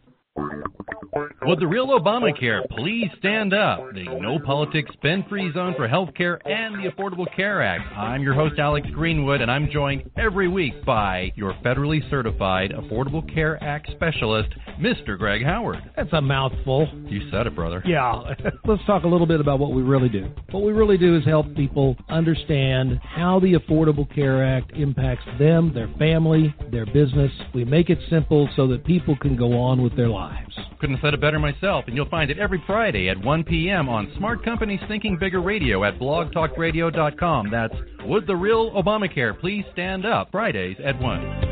Would 1.50 1.60
the 1.60 1.66
real 1.66 1.88
Obamacare 1.88 2.70
please 2.70 3.08
stand 3.18 3.56
up? 3.56 3.80
The 3.96 4.04
No 4.22 4.38
Politics 4.38 4.92
Spend 4.94 5.26
Free 5.28 5.52
Zone 5.52 5.74
for 5.76 5.90
Healthcare 5.90 6.38
and 6.46 6.76
the 6.76 6.92
Affordable 6.92 7.26
Care 7.36 7.64
Act. 7.64 7.92
I'm 7.98 8.22
your 8.22 8.36
host, 8.36 8.60
Alex 8.60 8.88
Greenwood, 8.94 9.42
and 9.42 9.50
I'm 9.50 9.68
joined 9.72 10.12
every 10.16 10.48
week 10.48 10.86
by 10.86 11.32
your 11.34 11.56
federally 11.66 12.08
certified 12.12 12.70
Affordable 12.70 13.28
Care 13.34 13.58
Act 13.64 13.90
specialist, 13.94 14.50
Mr. 14.80 15.18
Greg 15.18 15.44
Howard. 15.44 15.80
That's 15.96 16.14
a 16.14 16.22
mouthful. 16.22 16.88
You 17.08 17.28
said 17.32 17.48
it, 17.48 17.56
brother. 17.56 17.82
Yeah. 17.84 18.36
Let's 18.66 18.86
talk 18.86 19.04
a 19.04 19.08
little 19.08 19.26
bit 19.26 19.42
about 19.42 19.58
what 19.58 19.72
we 19.72 19.82
really 19.82 20.10
do. 20.10 20.32
What 20.52 20.62
we 20.62 20.72
really 20.72 21.00
do 21.00 21.18
is 21.18 21.26
help 21.26 21.48
people 21.56 21.96
understand 22.10 23.00
how 23.02 23.40
the 23.40 23.54
Affordable 23.54 24.08
Care 24.14 24.46
Act 24.46 24.74
impacts 24.74 25.26
them, 25.40 25.74
their 25.74 25.90
family, 25.98 26.54
their 26.72 26.86
business. 26.86 27.32
We 27.56 27.66
make 27.66 27.90
it 27.90 27.98
simple 28.08 28.48
so 28.56 28.68
that 28.68 28.86
people 28.86 29.18
can 29.18 29.36
go 29.36 29.58
on 29.58 29.82
with 29.82 29.96
their 29.96 30.10
lives. 30.10 30.56
Couldn't 30.80 30.98
have 30.98 31.08
said 31.08 31.14
it 31.16 31.20
better 31.20 31.39
myself, 31.40 31.86
and 31.88 31.96
you'll 31.96 32.10
find 32.10 32.30
it 32.30 32.38
every 32.38 32.62
Friday 32.68 33.10
at 33.10 33.24
1 33.24 33.44
p.m. 33.46 33.90
on 33.90 34.12
Smart 34.18 34.44
Companies 34.44 34.82
Thinking 34.88 35.18
Bigger 35.18 35.42
Radio 35.42 35.84
at 35.84 35.98
blogtalkradio.com. 35.98 37.50
That's 37.50 37.76
Would 38.06 38.28
the 38.28 38.36
Real 38.36 38.72
Obamacare 38.72 39.40
Please 39.40 39.66
Stand 39.74 40.06
Up? 40.06 40.30
Fridays 40.32 40.78
at 40.84 41.00
1. 41.02 41.49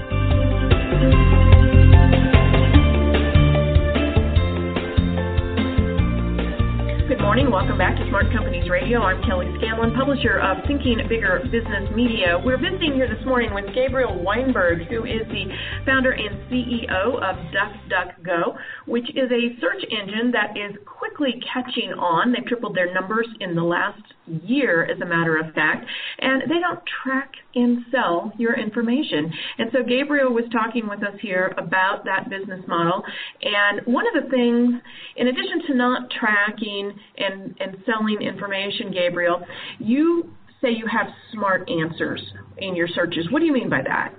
Good 7.18 7.24
morning. 7.24 7.50
Welcome 7.50 7.80
back 7.80 7.98
to 7.98 8.08
Smart 8.10 8.32
Companies 8.32 8.70
Radio. 8.70 9.02
I'm 9.02 9.24
Kelly 9.24 9.48
Scanlon, 9.58 9.96
publisher 9.96 10.38
of 10.38 10.58
Thinking 10.68 11.02
Bigger 11.10 11.42
Business 11.52 11.90
Media. 11.96 12.38
We're 12.46 12.62
visiting 12.62 12.94
here 12.94 13.10
this 13.10 13.26
morning 13.26 13.56
with 13.56 13.66
Gabriel 13.74 14.22
Weinberg, 14.22 14.86
who 14.88 15.04
is 15.04 15.26
the 15.26 15.50
founder 15.84 16.12
and 16.12 16.38
CEO 16.46 17.18
of 17.18 17.36
DuckDuckGo, 17.50 18.56
which 18.86 19.10
is 19.10 19.32
a 19.34 19.60
search 19.60 19.84
engine 19.90 20.30
that 20.32 20.54
is 20.56 20.78
quickly 20.86 21.42
catching 21.52 21.90
on. 21.94 22.32
They've 22.32 22.46
tripled 22.46 22.76
their 22.76 22.94
numbers 22.94 23.28
in 23.40 23.56
the 23.56 23.64
last 23.64 24.02
year, 24.28 24.86
as 24.86 25.02
a 25.02 25.06
matter 25.06 25.38
of 25.38 25.54
fact, 25.56 25.86
and 26.20 26.44
they 26.44 26.60
don't 26.60 26.80
track 27.04 27.32
and 27.56 27.86
sell 27.92 28.32
your 28.38 28.54
information. 28.54 29.34
And 29.58 29.72
so 29.72 29.80
Gabriel 29.82 30.34
was 30.34 30.46
talking 30.52 30.88
with 30.88 31.02
us 31.02 31.16
here 31.22 31.54
about 31.58 32.06
that 32.06 32.30
business 32.30 32.62
model. 32.68 33.04
And 33.42 33.82
one 33.86 34.06
of 34.06 34.24
the 34.24 34.30
things, 34.30 34.82
in 35.16 35.28
addition 35.28 35.66
to 35.68 35.74
not 35.74 36.12
tracking 36.12 36.94
and, 37.18 37.56
and 37.60 37.78
selling 37.86 38.22
information, 38.22 38.92
Gabriel, 38.92 39.46
you 39.80 40.32
say 40.62 40.70
you 40.70 40.88
have 40.88 41.08
smart 41.34 41.70
answers 41.70 42.22
in 42.58 42.76
your 42.76 42.88
searches. 42.88 43.30
What 43.32 43.40
do 43.40 43.46
you 43.46 43.54
mean 43.54 43.70
by 43.70 43.82
that? 43.84 44.14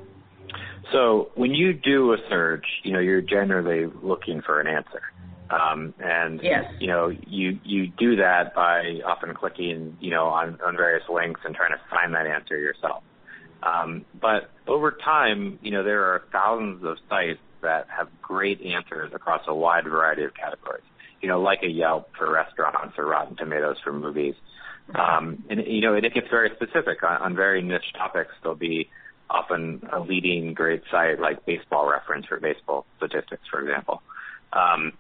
So 0.93 1.31
when 1.35 1.52
you 1.52 1.73
do 1.75 2.12
a 2.12 2.17
search, 2.28 2.64
you 2.83 2.93
know, 2.93 3.00
you're 3.00 3.21
generally 3.21 3.93
looking 4.02 4.43
for 4.43 4.61
an 4.61 4.67
answer. 4.67 5.02
Um, 5.50 5.95
and 5.99 6.40
yes. 6.43 6.64
you 6.78 6.88
know, 6.88 7.09
you 7.09 7.59
you 7.64 7.87
do 7.87 8.17
that 8.17 8.55
by 8.55 9.00
often 9.07 9.35
clicking, 9.35 9.97
you 9.99 10.11
know, 10.11 10.26
on, 10.26 10.59
on 10.64 10.76
various 10.76 11.05
links 11.09 11.40
and 11.45 11.55
trying 11.55 11.71
to 11.71 11.81
find 11.88 12.14
that 12.14 12.26
answer 12.26 12.59
yourself. 12.59 13.02
Um, 13.62 14.05
but 14.21 14.50
over 14.67 14.93
time, 14.93 15.59
you 15.62 15.71
know, 15.71 15.83
there 15.83 16.05
are 16.05 16.25
thousands 16.33 16.85
of 16.85 16.99
sites 17.09 17.40
that 17.62 17.87
have 17.88 18.09
great 18.21 18.61
answers 18.61 19.12
across 19.14 19.43
a 19.49 19.55
wide 19.55 19.85
variety 19.85 20.25
of 20.25 20.35
categories. 20.35 20.85
You 21.20 21.28
know, 21.28 21.40
like 21.40 21.60
a 21.62 21.68
Yelp 21.68 22.10
for 22.16 22.30
restaurants 22.30 22.94
or 22.98 23.06
Rotten 23.06 23.37
Tomatoes 23.37 23.76
for 23.82 23.92
movies. 23.92 24.34
Um, 24.94 25.44
and 25.50 25.66
you 25.66 25.80
know, 25.80 25.94
it, 25.94 26.04
it 26.04 26.14
gets 26.14 26.28
very 26.30 26.50
specific 26.54 27.02
on, 27.02 27.20
on 27.20 27.37
very 27.37 27.62
niche 27.62 27.92
topics. 27.96 28.30
There'll 28.42 28.56
be 28.56 28.88
often 29.30 29.82
a 29.92 30.00
leading 30.00 30.54
great 30.54 30.82
site 30.90 31.20
like 31.20 31.44
Baseball 31.44 31.88
Reference 31.90 32.26
for 32.26 32.40
baseball 32.40 32.87
statistics, 32.96 33.42
for 33.50 33.60
example. 33.60 34.02
Um, 34.52 34.92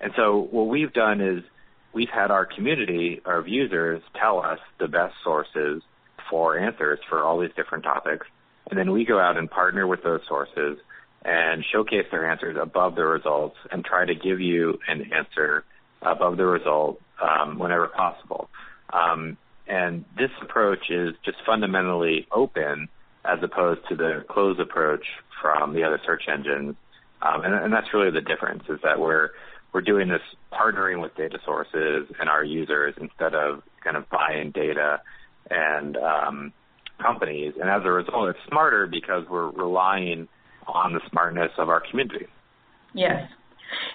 and 0.00 0.12
so 0.16 0.48
what 0.50 0.68
we've 0.68 0.92
done 0.92 1.20
is 1.20 1.44
we've 1.92 2.08
had 2.08 2.30
our 2.30 2.46
community, 2.46 3.20
our 3.24 3.46
users, 3.46 4.02
tell 4.18 4.40
us 4.40 4.58
the 4.78 4.88
best 4.88 5.14
sources 5.22 5.82
for 6.30 6.58
answers 6.58 6.98
for 7.08 7.22
all 7.22 7.40
these 7.40 7.50
different 7.56 7.84
topics. 7.84 8.26
And 8.70 8.78
then 8.78 8.92
we 8.92 9.04
go 9.04 9.18
out 9.18 9.36
and 9.36 9.50
partner 9.50 9.86
with 9.86 10.02
those 10.02 10.20
sources 10.28 10.78
and 11.24 11.64
showcase 11.72 12.06
their 12.10 12.30
answers 12.30 12.56
above 12.60 12.94
the 12.94 13.04
results 13.04 13.56
and 13.70 13.84
try 13.84 14.04
to 14.04 14.14
give 14.14 14.40
you 14.40 14.78
an 14.86 15.10
answer 15.12 15.64
above 16.02 16.36
the 16.36 16.46
result 16.46 17.00
um, 17.20 17.58
whenever 17.58 17.88
possible. 17.88 18.48
Um, 18.92 19.36
and 19.66 20.04
this 20.16 20.30
approach 20.40 20.90
is 20.90 21.14
just 21.24 21.38
fundamentally 21.44 22.26
open 22.32 22.88
as 23.24 23.38
opposed 23.42 23.80
to 23.88 23.96
the 23.96 24.24
closed 24.28 24.60
approach 24.60 25.04
from 25.42 25.74
the 25.74 25.84
other 25.84 26.00
search 26.06 26.22
engines. 26.32 26.76
Um, 27.20 27.42
and, 27.44 27.54
and 27.54 27.72
that's 27.72 27.92
really 27.92 28.10
the 28.10 28.20
difference 28.20 28.64
is 28.68 28.78
that 28.82 28.98
we're 28.98 29.30
we're 29.74 29.82
doing 29.82 30.08
this 30.08 30.22
partnering 30.50 31.02
with 31.02 31.14
data 31.14 31.38
sources 31.44 32.06
and 32.18 32.30
our 32.30 32.42
users 32.42 32.94
instead 32.98 33.34
of 33.34 33.62
kind 33.84 33.96
of 33.98 34.08
buying 34.08 34.50
data 34.50 35.00
and 35.50 35.96
um, 35.98 36.52
companies. 36.98 37.52
And 37.60 37.68
as 37.68 37.82
a 37.84 37.90
result, 37.90 38.30
it's 38.30 38.38
smarter 38.48 38.86
because 38.86 39.24
we're 39.28 39.50
relying 39.50 40.28
on 40.68 40.92
the 40.92 41.00
smartness 41.10 41.50
of 41.58 41.68
our 41.68 41.82
community. 41.90 42.26
Yes. 42.94 43.28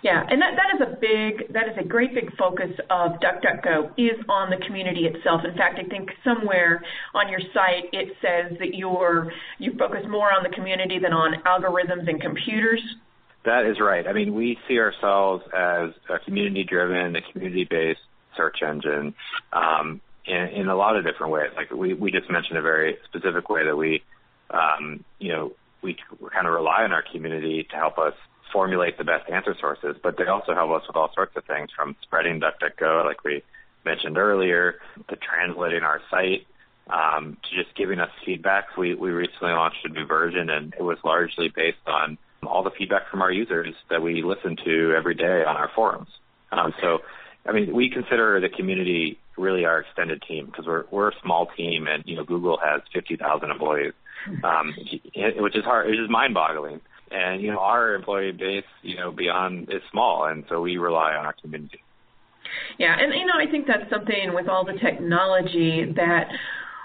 Yeah, 0.03 0.21
and 0.29 0.39
that, 0.39 0.51
that 0.55 0.75
is 0.75 0.81
a 0.81 0.99
big, 0.99 1.51
that 1.51 1.67
is 1.67 1.75
a 1.79 1.83
great 1.83 2.13
big 2.13 2.35
focus 2.37 2.69
of 2.91 3.13
DuckDuckGo 3.13 3.91
is 3.97 4.23
on 4.29 4.51
the 4.51 4.57
community 4.67 5.07
itself. 5.07 5.41
In 5.43 5.57
fact, 5.57 5.79
I 5.83 5.89
think 5.89 6.09
somewhere 6.23 6.83
on 7.15 7.27
your 7.27 7.39
site 7.55 7.85
it 7.91 8.09
says 8.21 8.57
that 8.59 8.75
you're 8.75 9.31
you 9.57 9.73
focus 9.79 10.01
more 10.07 10.31
on 10.31 10.43
the 10.43 10.49
community 10.49 10.99
than 10.99 11.11
on 11.11 11.41
algorithms 11.45 12.07
and 12.07 12.21
computers. 12.21 12.81
That 13.45 13.65
is 13.65 13.79
right. 13.79 14.05
I 14.07 14.13
mean, 14.13 14.35
we 14.35 14.59
see 14.67 14.77
ourselves 14.77 15.43
as 15.47 15.89
a 16.07 16.19
community-driven, 16.23 17.15
a 17.15 17.21
community-based 17.31 17.99
search 18.37 18.61
engine 18.61 19.15
um, 19.51 20.01
in, 20.25 20.35
in 20.35 20.67
a 20.67 20.75
lot 20.75 20.95
of 20.97 21.03
different 21.03 21.33
ways. 21.33 21.49
Like 21.55 21.71
we, 21.71 21.93
we 21.93 22.11
just 22.11 22.29
mentioned 22.29 22.57
a 22.57 22.61
very 22.61 22.97
specific 23.05 23.49
way 23.49 23.65
that 23.65 23.75
we, 23.75 24.03
um, 24.51 25.03
you 25.19 25.31
know, 25.31 25.51
we 25.83 25.97
kind 26.33 26.47
of 26.47 26.53
rely 26.53 26.83
on 26.83 26.93
our 26.93 27.03
community 27.03 27.67
to 27.69 27.75
help 27.75 27.97
us 27.97 28.13
formulate 28.51 28.97
the 28.97 29.03
best 29.03 29.29
answer 29.29 29.55
sources, 29.59 29.95
but 30.01 30.17
they 30.17 30.25
also 30.25 30.53
help 30.53 30.71
us 30.71 30.87
with 30.87 30.95
all 30.95 31.11
sorts 31.13 31.35
of 31.35 31.43
things 31.45 31.69
from 31.75 31.95
spreading 32.03 32.39
DuckDuckGo, 32.39 33.05
like 33.05 33.23
we 33.23 33.43
mentioned 33.83 34.17
earlier, 34.17 34.75
to 35.09 35.15
translating 35.15 35.83
our 35.83 35.99
site, 36.09 36.45
um, 36.87 37.37
to 37.43 37.63
just 37.63 37.75
giving 37.75 37.99
us 37.99 38.11
feedback. 38.25 38.77
We, 38.77 38.93
we 38.95 39.09
recently 39.09 39.51
launched 39.51 39.85
a 39.85 39.89
new 39.89 40.05
version 40.05 40.49
and 40.49 40.73
it 40.77 40.83
was 40.83 40.97
largely 41.03 41.51
based 41.53 41.85
on 41.87 42.17
all 42.45 42.63
the 42.63 42.71
feedback 42.71 43.09
from 43.09 43.21
our 43.21 43.31
users 43.31 43.73
that 43.89 44.01
we 44.01 44.21
listen 44.21 44.55
to 44.65 44.93
every 44.95 45.15
day 45.15 45.43
on 45.43 45.55
our 45.55 45.71
forums. 45.73 46.09
Um, 46.51 46.73
so, 46.81 46.99
I 47.45 47.51
mean, 47.51 47.73
we 47.73 47.89
consider 47.89 48.39
the 48.39 48.49
community 48.49 49.17
really 49.37 49.65
our 49.65 49.81
extended 49.81 50.23
team 50.27 50.45
because 50.45 50.65
we're 50.65 50.85
we're 50.91 51.09
a 51.09 51.19
small 51.23 51.47
team, 51.57 51.87
and 51.87 52.03
you 52.05 52.15
know, 52.15 52.23
Google 52.23 52.59
has 52.63 52.81
50,000 52.93 53.49
employees, 53.49 53.93
um, 54.43 54.73
which 55.37 55.55
is 55.55 55.63
hard, 55.63 55.87
which 55.87 55.99
is 55.99 56.09
mind-boggling. 56.09 56.81
And 57.11 57.41
you 57.41 57.51
know, 57.51 57.59
our 57.59 57.93
employee 57.93 58.31
base, 58.31 58.63
you 58.81 58.95
know, 58.95 59.11
beyond 59.11 59.69
is 59.71 59.81
small, 59.91 60.25
and 60.25 60.43
so 60.49 60.61
we 60.61 60.77
rely 60.77 61.13
on 61.13 61.25
our 61.25 61.33
community. 61.33 61.79
Yeah, 62.77 62.95
and 62.99 63.13
you 63.13 63.25
know, 63.25 63.33
I 63.37 63.49
think 63.49 63.67
that's 63.67 63.89
something 63.89 64.33
with 64.33 64.47
all 64.47 64.65
the 64.65 64.77
technology 64.79 65.91
that 65.95 66.29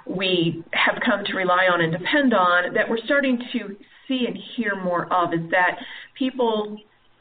we 0.06 0.64
have 0.72 1.00
come 1.04 1.24
to 1.24 1.34
rely 1.34 1.66
on 1.72 1.80
and 1.80 1.92
depend 1.92 2.32
on 2.32 2.74
that 2.74 2.88
we're 2.88 3.04
starting 3.04 3.38
to 3.52 3.76
see 4.06 4.24
and 4.26 4.38
hear 4.56 4.74
more 4.74 5.12
of 5.12 5.34
is 5.34 5.50
that 5.50 5.78
people 6.18 6.78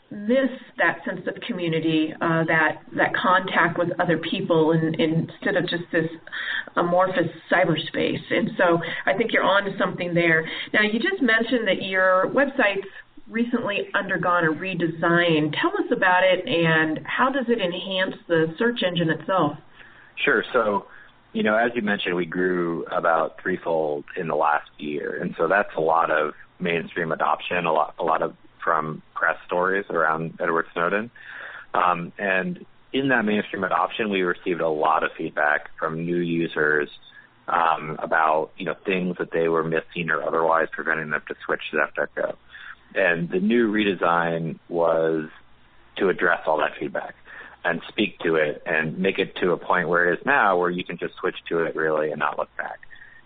miss 0.09 0.49
that 0.77 0.99
sense 1.05 1.27
of 1.27 1.35
community, 1.41 2.13
uh, 2.21 2.43
that 2.45 2.81
that 2.95 3.13
contact 3.13 3.77
with 3.77 3.89
other 3.99 4.17
people, 4.17 4.71
in, 4.71 4.93
in, 4.95 5.29
instead 5.29 5.57
of 5.57 5.67
just 5.69 5.83
this 5.91 6.09
amorphous 6.75 7.27
cyberspace. 7.51 8.21
And 8.29 8.51
so 8.57 8.79
I 9.05 9.13
think 9.17 9.31
you're 9.33 9.43
on 9.43 9.65
to 9.65 9.77
something 9.77 10.13
there. 10.13 10.47
Now 10.73 10.81
you 10.83 10.99
just 10.99 11.21
mentioned 11.21 11.67
that 11.67 11.81
your 11.81 12.31
website's 12.33 12.87
recently 13.29 13.89
undergone 13.93 14.45
a 14.45 14.51
redesign. 14.51 15.53
Tell 15.59 15.71
us 15.71 15.91
about 15.91 16.23
it 16.23 16.47
and 16.47 16.99
how 17.05 17.29
does 17.29 17.45
it 17.49 17.59
enhance 17.59 18.15
the 18.27 18.53
search 18.57 18.79
engine 18.87 19.09
itself? 19.09 19.57
Sure. 20.23 20.43
So, 20.53 20.85
you 21.33 21.43
know, 21.43 21.55
as 21.55 21.71
you 21.75 21.81
mentioned, 21.81 22.15
we 22.15 22.25
grew 22.25 22.85
about 22.85 23.41
threefold 23.41 24.05
in 24.15 24.27
the 24.27 24.35
last 24.35 24.69
year, 24.77 25.19
and 25.21 25.35
so 25.37 25.47
that's 25.47 25.69
a 25.77 25.81
lot 25.81 26.09
of 26.09 26.33
mainstream 26.59 27.11
adoption, 27.11 27.65
a 27.65 27.73
lot, 27.73 27.93
a 27.99 28.03
lot 28.03 28.21
of 28.21 28.35
from 28.63 29.01
press 29.27 29.37
stories 29.45 29.85
around 29.89 30.37
Edward 30.39 30.67
Snowden. 30.71 31.11
Um, 31.73 32.13
and 32.17 32.65
in 32.93 33.09
that 33.09 33.25
mainstream 33.25 33.65
adoption, 33.65 34.09
we 34.09 34.21
received 34.21 34.61
a 34.61 34.69
lot 34.69 35.03
of 35.03 35.11
feedback 35.17 35.69
from 35.77 36.05
new 36.05 36.19
users 36.19 36.89
um, 37.49 37.97
about 37.99 38.51
you 38.57 38.65
know 38.65 38.75
things 38.85 39.17
that 39.19 39.31
they 39.31 39.49
were 39.49 39.63
missing 39.63 40.09
or 40.09 40.23
otherwise 40.23 40.67
preventing 40.71 41.09
them 41.09 41.21
to 41.27 41.35
switch 41.45 41.61
to 41.71 41.77
DuckDuckGo. 41.77 42.35
And 42.95 43.29
the 43.29 43.39
new 43.39 43.71
redesign 43.71 44.59
was 44.69 45.29
to 45.97 46.07
address 46.07 46.41
all 46.45 46.59
that 46.59 46.77
feedback 46.79 47.15
and 47.65 47.81
speak 47.89 48.19
to 48.19 48.35
it 48.35 48.63
and 48.65 48.97
make 48.97 49.19
it 49.19 49.35
to 49.37 49.51
a 49.51 49.57
point 49.57 49.89
where 49.89 50.13
it 50.13 50.19
is 50.19 50.25
now, 50.25 50.57
where 50.57 50.69
you 50.69 50.85
can 50.85 50.97
just 50.97 51.15
switch 51.15 51.35
to 51.49 51.65
it 51.65 51.75
really 51.75 52.11
and 52.11 52.19
not 52.19 52.37
look 52.37 52.55
back. 52.55 52.79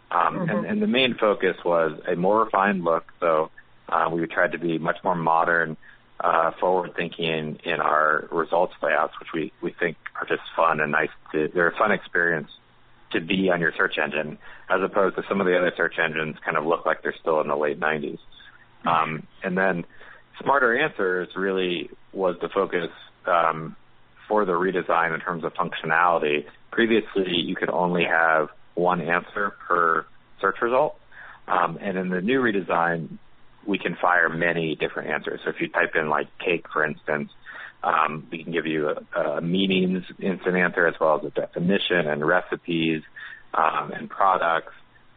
Um, 0.09 0.39
mm-hmm. 0.39 0.49
and, 0.49 0.65
and 0.65 0.81
the 0.81 0.87
main 0.87 1.15
focus 1.15 1.57
was 1.63 1.99
a 2.07 2.15
more 2.15 2.43
refined 2.43 2.83
look. 2.83 3.05
So 3.19 3.51
uh, 3.91 4.09
we 4.11 4.25
tried 4.27 4.53
to 4.53 4.57
be 4.57 4.77
much 4.77 4.97
more 5.03 5.15
modern, 5.15 5.77
uh, 6.23 6.51
forward 6.59 6.93
thinking 6.95 7.59
in 7.63 7.79
our 7.81 8.27
results 8.31 8.73
layouts, 8.81 9.13
which 9.19 9.29
we, 9.33 9.51
we 9.61 9.73
think 9.79 9.97
are 10.19 10.27
just 10.27 10.43
fun 10.55 10.79
and 10.79 10.91
nice. 10.91 11.09
To, 11.31 11.49
they're 11.53 11.69
a 11.69 11.77
fun 11.77 11.91
experience 11.91 12.49
to 13.11 13.19
be 13.19 13.49
on 13.49 13.59
your 13.59 13.73
search 13.75 13.97
engine, 13.97 14.37
as 14.69 14.81
opposed 14.83 15.15
to 15.17 15.23
some 15.27 15.41
of 15.41 15.47
the 15.47 15.57
other 15.57 15.71
search 15.75 15.95
engines 15.99 16.37
kind 16.45 16.57
of 16.57 16.65
look 16.65 16.85
like 16.85 17.03
they're 17.03 17.15
still 17.19 17.41
in 17.41 17.47
the 17.47 17.55
late 17.55 17.79
90s. 17.79 18.19
Um, 18.85 19.27
and 19.43 19.57
then 19.57 19.85
Smarter 20.41 20.77
Answers 20.77 21.29
really 21.35 21.89
was 22.13 22.35
the 22.41 22.49
focus 22.49 22.89
um, 23.25 23.75
for 24.27 24.45
the 24.45 24.53
redesign 24.53 25.13
in 25.13 25.19
terms 25.19 25.43
of 25.43 25.53
functionality. 25.53 26.45
Previously, 26.71 27.35
you 27.35 27.55
could 27.55 27.69
only 27.69 28.05
have 28.05 28.49
one 28.75 29.01
answer 29.01 29.53
per 29.67 30.05
search 30.39 30.61
result. 30.61 30.95
Um, 31.47 31.77
and 31.81 31.97
in 31.97 32.09
the 32.09 32.21
new 32.21 32.41
redesign, 32.41 33.17
we 33.65 33.77
can 33.77 33.95
fire 34.01 34.29
many 34.29 34.75
different 34.75 35.09
answers. 35.09 35.39
So 35.43 35.49
if 35.49 35.61
you 35.61 35.67
type 35.69 35.91
in 35.95 36.09
like 36.09 36.27
cake, 36.39 36.65
for 36.71 36.85
instance, 36.85 37.29
um, 37.83 38.27
we 38.31 38.43
can 38.43 38.51
give 38.51 38.65
you 38.65 38.89
a, 38.89 39.19
a 39.19 39.41
meanings 39.41 40.03
instant 40.19 40.55
answer 40.55 40.87
as 40.87 40.95
well 40.99 41.19
as 41.19 41.25
a 41.25 41.29
definition 41.29 42.07
and 42.07 42.25
recipes 42.25 43.01
um, 43.53 43.91
and 43.91 44.09
products, 44.09 44.73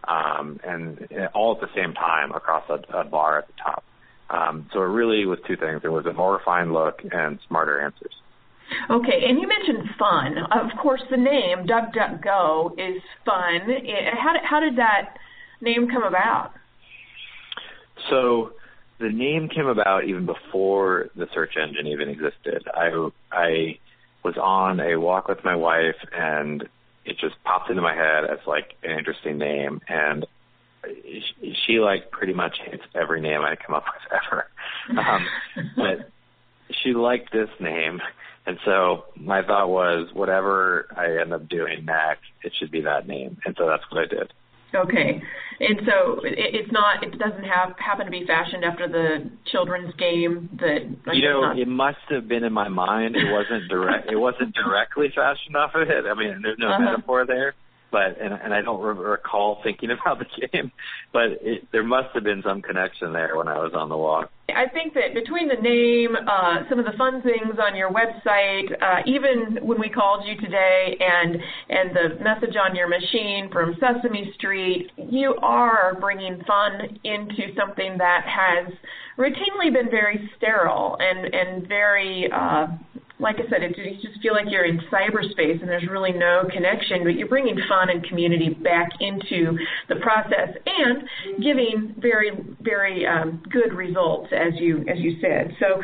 um, 0.09 0.61
and 0.65 1.09
all 1.35 1.55
at 1.55 1.61
the 1.61 1.75
same 1.75 1.95
time 1.95 2.33
across 2.33 2.65
a, 2.69 2.97
a 2.97 3.05
bar 3.05 3.39
at 3.39 3.47
the 3.47 3.53
top. 3.63 3.85
Um, 4.31 4.69
so 4.73 4.81
it 4.81 4.87
really 4.87 5.27
was 5.27 5.39
two 5.47 5.57
things. 5.57 5.83
It 5.85 5.89
was 5.89 6.07
a 6.07 6.13
more 6.13 6.37
refined 6.37 6.73
look 6.73 7.01
and 7.11 7.39
smarter 7.47 7.81
answers. 7.81 8.15
Okay, 8.91 9.25
and 9.29 9.39
you 9.41 9.47
mentioned 9.47 9.91
fun. 9.99 10.39
Of 10.51 10.77
course, 10.81 11.03
the 11.11 11.19
name 11.19 11.67
DuckDuckGo 11.67 12.73
is 12.73 13.03
fun. 13.25 13.61
How 14.43 14.61
did 14.61 14.77
that 14.77 15.17
name 15.61 15.89
come 15.89 16.03
about? 16.03 16.53
So 18.11 18.53
the 18.99 19.11
name 19.11 19.49
came 19.49 19.67
about 19.67 20.05
even 20.05 20.27
before 20.27 21.09
the 21.17 21.27
search 21.35 21.55
engine 21.61 21.87
even 21.87 22.09
existed. 22.09 22.67
I 22.73 23.09
I 23.33 23.79
was 24.23 24.37
on 24.37 24.81
a 24.81 24.97
walk 24.97 25.29
with 25.29 25.45
my 25.45 25.57
wife 25.57 25.97
and 26.13 26.63
it 27.05 27.19
just 27.19 27.35
popped 27.45 27.69
into 27.71 27.83
my 27.83 27.95
head 27.95 28.25
as 28.25 28.39
like 28.47 28.75
an 28.83 28.99
interesting 28.99 29.39
name 29.39 29.81
and 29.89 30.27
she, 31.67 31.81
like 31.81 32.11
pretty 32.11 32.33
much 32.33 32.57
hates 32.65 32.83
every 32.95 33.21
name 33.21 33.41
I 33.43 33.57
come 33.57 33.75
up 33.75 33.85
with 34.11 34.21
ever. 34.27 34.47
Um, 34.99 35.27
but 35.77 36.11
she 36.83 36.93
liked 36.93 37.33
this 37.33 37.51
name 37.61 38.01
and 38.47 38.59
so 38.65 39.05
my 39.17 39.43
thought 39.43 39.71
was 39.71 40.09
whatever 40.13 40.87
I 40.95 41.21
end 41.21 41.33
up 41.33 41.49
doing 41.49 41.85
next, 41.85 42.25
it 42.43 42.53
should 42.59 42.71
be 42.71 42.83
that 42.83 43.07
name. 43.07 43.39
And 43.45 43.55
so 43.59 43.67
that's 43.67 43.85
what 43.91 44.03
I 44.03 44.07
did. 44.07 44.33
Okay, 44.75 45.23
and 45.61 45.81
so 45.87 46.21
it, 46.25 46.35
it's 46.37 46.73
not. 46.73 47.03
It 47.03 47.19
doesn't 47.19 47.45
have 47.45 47.75
happen 47.79 48.07
to 48.07 48.11
be 48.11 48.27
fashioned 48.27 48.65
after 48.65 48.89
the 48.89 49.31
children's 49.53 49.95
game 49.97 50.51
that. 50.61 51.15
You 51.15 51.29
know, 51.29 51.41
not... 51.43 51.59
it 51.59 51.69
must 51.69 51.99
have 52.11 52.29
been 52.29 52.45
in 52.45 52.53
my 52.53 52.69
mind. 52.69 53.17
It 53.17 53.31
wasn't 53.31 53.69
direct. 53.69 54.11
it 54.11 54.17
wasn't 54.17 54.55
directly 54.55 55.09
fashioned 55.15 55.57
off 55.57 55.75
of 55.75 55.89
it. 55.89 56.05
I 56.07 56.15
mean, 56.15 56.41
there's 56.43 56.59
no 56.59 56.69
uh-huh. 56.69 56.85
metaphor 56.85 57.27
there 57.27 57.55
but 57.95 58.21
and, 58.21 58.35
and 58.35 58.53
I 58.53 58.61
don't 58.61 58.81
recall 58.81 59.61
thinking 59.65 59.91
about 59.91 60.19
the 60.19 60.49
game, 60.49 60.73
but 61.13 61.39
it, 61.41 61.69
there 61.71 61.85
must 61.85 62.09
have 62.15 62.25
been 62.25 62.43
some 62.45 62.61
connection 62.61 63.13
there 63.13 63.37
when 63.37 63.47
I 63.47 63.59
was 63.59 63.73
on 63.73 63.89
the 63.89 63.97
walk. 63.97 64.31
I 64.49 64.69
think 64.69 64.95
that 64.95 65.15
between 65.15 65.49
the 65.49 65.55
name, 65.55 66.17
uh, 66.17 66.69
some 66.69 66.79
of 66.81 66.85
the 66.85 66.93
fun 66.99 67.23
things 67.23 67.55
on 67.63 67.77
your 67.77 67.91
website, 67.91 68.71
uh, 68.83 69.03
even 69.07 69.65
when 69.65 69.81
we 69.81 69.89
called 69.89 70.27
you 70.27 70.37
today, 70.41 70.99
and 70.99 71.37
and 71.71 71.97
the 71.97 72.23
message 72.23 72.57
on 72.57 72.75
your 72.75 72.89
machine 72.89 73.49
from 73.53 73.77
Sesame 73.79 74.33
Street, 74.35 74.91
you 74.97 75.37
are 75.41 75.95
bringing 76.01 76.43
fun 76.47 76.99
into 77.05 77.55
something 77.57 77.97
that 77.99 78.25
has 78.27 78.75
routinely 79.17 79.73
been 79.73 79.89
very 79.89 80.29
sterile 80.37 80.97
and 80.99 81.33
and 81.33 81.69
very. 81.69 82.29
Uh, 82.31 82.67
like 83.25 83.37
I 83.37 83.49
said, 83.49 83.63
it, 83.63 83.77
you 83.77 83.97
just 84.03 84.21
feel 84.21 84.35
like 84.35 84.45
you're 84.49 84.67
in 84.67 84.79
cyberspace 84.93 85.61
and 85.61 85.69
there's 85.69 85.89
really 85.91 86.13
no 86.13 86.45
connection, 86.53 87.03
but 87.03 87.15
you're 87.15 87.27
bringing 87.27 87.57
fun 87.69 87.89
and 87.89 88.05
community 88.05 88.51
back 88.51 88.91
into 89.01 89.57
the 89.89 89.97
process 89.97 90.55
and 90.67 91.43
giving 91.43 91.97
very, 91.99 92.31
very 92.61 93.07
um, 93.07 93.43
good 93.51 93.73
results, 93.73 94.29
as 94.31 94.53
you 94.61 94.85
as 94.87 94.99
you 94.99 95.17
said. 95.21 95.57
So. 95.59 95.83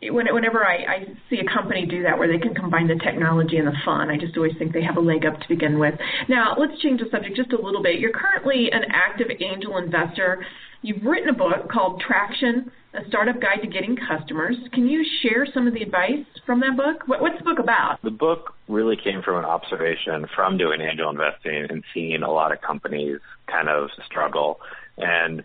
Whenever 0.00 0.64
I, 0.64 0.76
I 0.76 1.04
see 1.28 1.40
a 1.40 1.52
company 1.52 1.84
do 1.84 2.04
that 2.04 2.16
where 2.16 2.28
they 2.28 2.38
can 2.38 2.54
combine 2.54 2.86
the 2.86 3.00
technology 3.02 3.56
and 3.56 3.66
the 3.66 3.74
fun, 3.84 4.10
I 4.10 4.16
just 4.16 4.36
always 4.36 4.52
think 4.56 4.72
they 4.72 4.84
have 4.84 4.96
a 4.96 5.00
leg 5.00 5.26
up 5.26 5.40
to 5.40 5.48
begin 5.48 5.80
with. 5.80 5.94
Now, 6.28 6.54
let's 6.56 6.80
change 6.80 7.00
the 7.00 7.10
subject 7.10 7.34
just 7.34 7.52
a 7.52 7.60
little 7.60 7.82
bit. 7.82 7.98
You're 7.98 8.12
currently 8.12 8.70
an 8.70 8.82
active 8.94 9.26
angel 9.40 9.76
investor. 9.76 10.46
You've 10.82 11.02
written 11.02 11.30
a 11.30 11.32
book 11.32 11.68
called 11.68 12.00
Traction 12.06 12.70
a 12.94 13.06
startup 13.08 13.40
guide 13.40 13.60
to 13.62 13.68
getting 13.68 13.96
customers. 13.96 14.56
Can 14.72 14.88
you 14.88 15.04
share 15.22 15.46
some 15.52 15.66
of 15.66 15.74
the 15.74 15.82
advice 15.82 16.24
from 16.46 16.60
that 16.60 16.76
book? 16.76 17.06
What, 17.06 17.20
what's 17.20 17.38
the 17.38 17.44
book 17.44 17.58
about? 17.58 17.98
The 18.02 18.10
book 18.10 18.54
really 18.66 18.96
came 18.96 19.22
from 19.22 19.38
an 19.38 19.44
observation 19.44 20.26
from 20.34 20.56
doing 20.56 20.80
angel 20.80 21.10
investing 21.10 21.66
and 21.68 21.84
seeing 21.92 22.22
a 22.22 22.30
lot 22.30 22.52
of 22.52 22.62
companies 22.62 23.20
kind 23.46 23.68
of 23.68 23.90
struggle. 24.06 24.60
And 24.96 25.44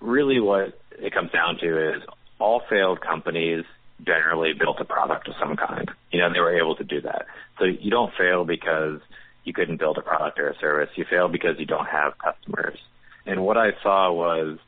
really 0.00 0.40
what 0.40 0.78
it 0.98 1.12
comes 1.12 1.32
down 1.32 1.58
to 1.58 1.94
is 1.94 2.02
all 2.38 2.62
failed 2.70 3.00
companies 3.00 3.64
generally 4.04 4.52
built 4.52 4.80
a 4.80 4.84
product 4.84 5.28
of 5.28 5.34
some 5.40 5.56
kind. 5.56 5.90
You 6.12 6.20
know, 6.20 6.32
they 6.32 6.40
were 6.40 6.56
able 6.56 6.76
to 6.76 6.84
do 6.84 7.00
that. 7.00 7.26
So 7.58 7.64
you 7.64 7.90
don't 7.90 8.12
fail 8.16 8.44
because 8.44 9.00
you 9.44 9.52
couldn't 9.52 9.78
build 9.78 9.98
a 9.98 10.02
product 10.02 10.38
or 10.38 10.48
a 10.48 10.58
service. 10.58 10.90
You 10.94 11.04
fail 11.08 11.28
because 11.28 11.58
you 11.58 11.66
don't 11.66 11.86
have 11.86 12.12
customers. 12.18 12.78
And 13.26 13.44
what 13.44 13.56
I 13.56 13.70
saw 13.82 14.12
was, 14.12 14.58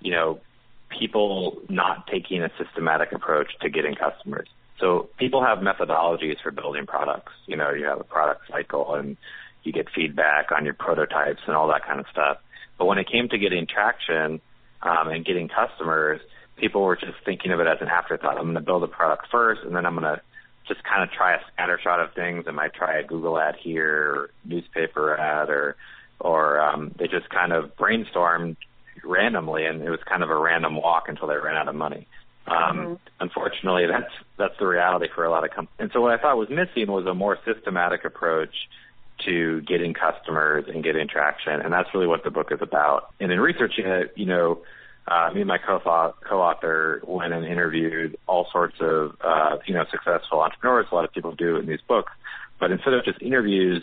you 0.00 0.10
know, 0.10 0.40
people 0.98 1.60
not 1.68 2.06
taking 2.06 2.42
a 2.42 2.50
systematic 2.58 3.12
approach 3.12 3.48
to 3.60 3.68
getting 3.68 3.94
customers. 3.94 4.48
So 4.78 5.08
people 5.18 5.42
have 5.42 5.58
methodologies 5.58 6.40
for 6.42 6.50
building 6.50 6.86
products. 6.86 7.32
You 7.46 7.56
know, 7.56 7.70
you 7.70 7.86
have 7.86 8.00
a 8.00 8.04
product 8.04 8.42
cycle 8.50 8.94
and 8.94 9.16
you 9.62 9.72
get 9.72 9.88
feedback 9.94 10.52
on 10.52 10.64
your 10.64 10.74
prototypes 10.74 11.40
and 11.46 11.56
all 11.56 11.68
that 11.68 11.84
kind 11.84 11.98
of 11.98 12.06
stuff. 12.10 12.38
But 12.78 12.84
when 12.86 12.98
it 12.98 13.10
came 13.10 13.28
to 13.28 13.38
getting 13.38 13.66
traction 13.66 14.40
um, 14.82 15.08
and 15.08 15.24
getting 15.24 15.48
customers, 15.48 16.20
people 16.56 16.82
were 16.82 16.96
just 16.96 17.14
thinking 17.24 17.52
of 17.52 17.60
it 17.60 17.66
as 17.66 17.78
an 17.80 17.88
afterthought. 17.88 18.36
I'm 18.36 18.44
going 18.44 18.54
to 18.54 18.60
build 18.60 18.82
a 18.84 18.88
product 18.88 19.28
first, 19.30 19.62
and 19.64 19.74
then 19.74 19.86
I'm 19.86 19.94
going 19.94 20.14
to 20.14 20.20
just 20.68 20.82
kind 20.84 21.02
of 21.02 21.10
try 21.10 21.34
a 21.34 21.38
scattershot 21.52 22.04
of 22.04 22.12
things. 22.14 22.44
I 22.46 22.50
might 22.50 22.74
try 22.74 22.98
a 22.98 23.04
Google 23.04 23.38
ad 23.38 23.56
here, 23.60 24.14
or 24.14 24.30
newspaper 24.44 25.16
ad, 25.16 25.48
or 25.48 25.76
or 26.18 26.60
um, 26.60 26.94
they 26.98 27.08
just 27.08 27.28
kind 27.28 27.52
of 27.52 27.76
brainstormed 27.76 28.56
randomly, 29.06 29.66
and 29.66 29.82
it 29.82 29.90
was 29.90 30.00
kind 30.08 30.22
of 30.22 30.30
a 30.30 30.36
random 30.36 30.76
walk 30.76 31.08
until 31.08 31.28
they 31.28 31.36
ran 31.36 31.56
out 31.56 31.68
of 31.68 31.74
money. 31.74 32.06
Um, 32.46 32.56
mm-hmm. 32.56 32.94
Unfortunately, 33.20 33.86
that's 33.86 34.12
that's 34.38 34.54
the 34.58 34.66
reality 34.66 35.08
for 35.14 35.24
a 35.24 35.30
lot 35.30 35.44
of 35.44 35.50
companies. 35.50 35.76
And 35.78 35.90
so 35.92 36.00
what 36.00 36.12
I 36.12 36.20
thought 36.20 36.36
was 36.36 36.48
missing 36.48 36.90
was 36.90 37.06
a 37.06 37.14
more 37.14 37.38
systematic 37.44 38.04
approach 38.04 38.54
to 39.24 39.62
getting 39.62 39.94
customers 39.94 40.66
and 40.68 40.84
getting 40.84 41.08
traction, 41.08 41.60
and 41.60 41.72
that's 41.72 41.88
really 41.94 42.06
what 42.06 42.22
the 42.22 42.30
book 42.30 42.52
is 42.52 42.60
about. 42.60 43.12
And 43.18 43.32
in 43.32 43.40
researching 43.40 43.86
it, 43.86 44.12
you 44.14 44.26
know, 44.26 44.62
uh, 45.08 45.30
me 45.32 45.40
and 45.40 45.48
my 45.48 45.58
co-author 45.58 47.00
went 47.06 47.32
and 47.32 47.46
interviewed 47.46 48.16
all 48.26 48.48
sorts 48.52 48.76
of 48.80 49.16
uh, 49.22 49.58
you 49.66 49.74
know 49.74 49.84
successful 49.90 50.40
entrepreneurs. 50.40 50.86
A 50.90 50.94
lot 50.94 51.04
of 51.04 51.12
people 51.12 51.32
do 51.32 51.56
in 51.56 51.66
these 51.66 51.80
books, 51.88 52.12
but 52.60 52.70
instead 52.70 52.94
of 52.94 53.04
just 53.04 53.20
interviews, 53.22 53.82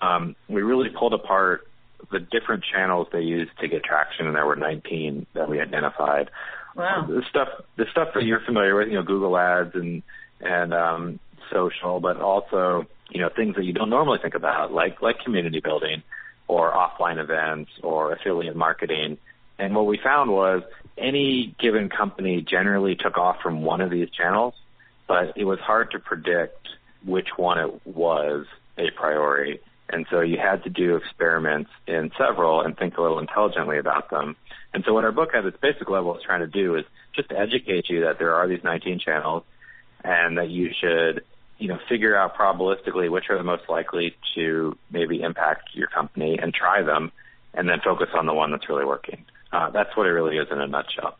um, 0.00 0.34
we 0.48 0.62
really 0.62 0.88
pulled 0.88 1.14
apart 1.14 1.66
the 2.10 2.20
different 2.20 2.64
channels 2.64 3.08
they 3.12 3.20
used 3.20 3.52
to 3.60 3.68
get 3.68 3.84
traction, 3.84 4.26
and 4.26 4.36
there 4.36 4.46
were 4.46 4.56
19 4.56 5.26
that 5.34 5.48
we 5.48 5.60
identified. 5.60 6.30
Wow. 6.76 7.06
The 7.08 7.22
stuff 7.28 7.48
the 7.76 7.86
stuff 7.90 8.08
that 8.14 8.24
you're 8.24 8.40
familiar 8.40 8.76
with, 8.76 8.88
you 8.88 8.94
know, 8.94 9.02
Google 9.02 9.36
Ads 9.36 9.74
and 9.74 10.02
and 10.40 10.72
um, 10.72 11.20
social, 11.52 12.00
but 12.00 12.20
also 12.20 12.86
you 13.10 13.20
know 13.20 13.28
things 13.34 13.56
that 13.56 13.64
you 13.64 13.72
don't 13.72 13.90
normally 13.90 14.18
think 14.22 14.34
about, 14.34 14.72
like 14.72 15.02
like 15.02 15.18
community 15.20 15.60
building 15.60 16.02
or 16.48 16.72
offline 16.72 17.18
events 17.18 17.70
or 17.82 18.12
affiliate 18.12 18.56
marketing. 18.56 19.18
And 19.58 19.74
what 19.74 19.86
we 19.86 19.98
found 20.02 20.30
was 20.30 20.62
any 20.96 21.54
given 21.60 21.88
company 21.88 22.42
generally 22.42 22.96
took 22.96 23.18
off 23.18 23.36
from 23.42 23.62
one 23.62 23.80
of 23.80 23.90
these 23.90 24.08
channels, 24.10 24.54
but 25.06 25.36
it 25.36 25.44
was 25.44 25.58
hard 25.60 25.92
to 25.92 25.98
predict 25.98 26.68
which 27.04 27.28
one 27.36 27.58
it 27.58 27.86
was 27.86 28.46
a 28.78 28.90
priority. 28.96 29.60
And 29.92 30.06
so 30.10 30.20
you 30.20 30.38
had 30.38 30.62
to 30.64 30.70
do 30.70 30.96
experiments 30.96 31.70
in 31.86 32.12
several 32.16 32.60
and 32.60 32.76
think 32.76 32.96
a 32.96 33.02
little 33.02 33.18
intelligently 33.18 33.78
about 33.78 34.10
them. 34.10 34.36
And 34.72 34.84
so 34.86 34.94
what 34.94 35.04
our 35.04 35.12
book 35.12 35.30
at 35.34 35.44
its 35.44 35.56
basic 35.60 35.88
level 35.90 36.16
is 36.16 36.22
trying 36.24 36.40
to 36.40 36.46
do 36.46 36.76
is 36.76 36.84
just 37.14 37.32
educate 37.32 37.88
you 37.88 38.02
that 38.02 38.18
there 38.18 38.34
are 38.34 38.46
these 38.46 38.62
19 38.62 39.00
channels 39.00 39.42
and 40.04 40.38
that 40.38 40.48
you 40.48 40.70
should, 40.80 41.24
you 41.58 41.68
know, 41.68 41.78
figure 41.88 42.16
out 42.16 42.36
probabilistically 42.36 43.10
which 43.10 43.24
are 43.30 43.36
the 43.36 43.44
most 43.44 43.68
likely 43.68 44.14
to 44.34 44.76
maybe 44.90 45.22
impact 45.22 45.70
your 45.74 45.88
company 45.88 46.38
and 46.40 46.54
try 46.54 46.82
them 46.82 47.10
and 47.52 47.68
then 47.68 47.80
focus 47.82 48.08
on 48.14 48.26
the 48.26 48.34
one 48.34 48.52
that's 48.52 48.68
really 48.68 48.84
working. 48.84 49.24
Uh, 49.52 49.70
that's 49.70 49.96
what 49.96 50.06
it 50.06 50.10
really 50.10 50.36
is 50.36 50.46
in 50.52 50.60
a 50.60 50.66
nutshell. 50.66 51.16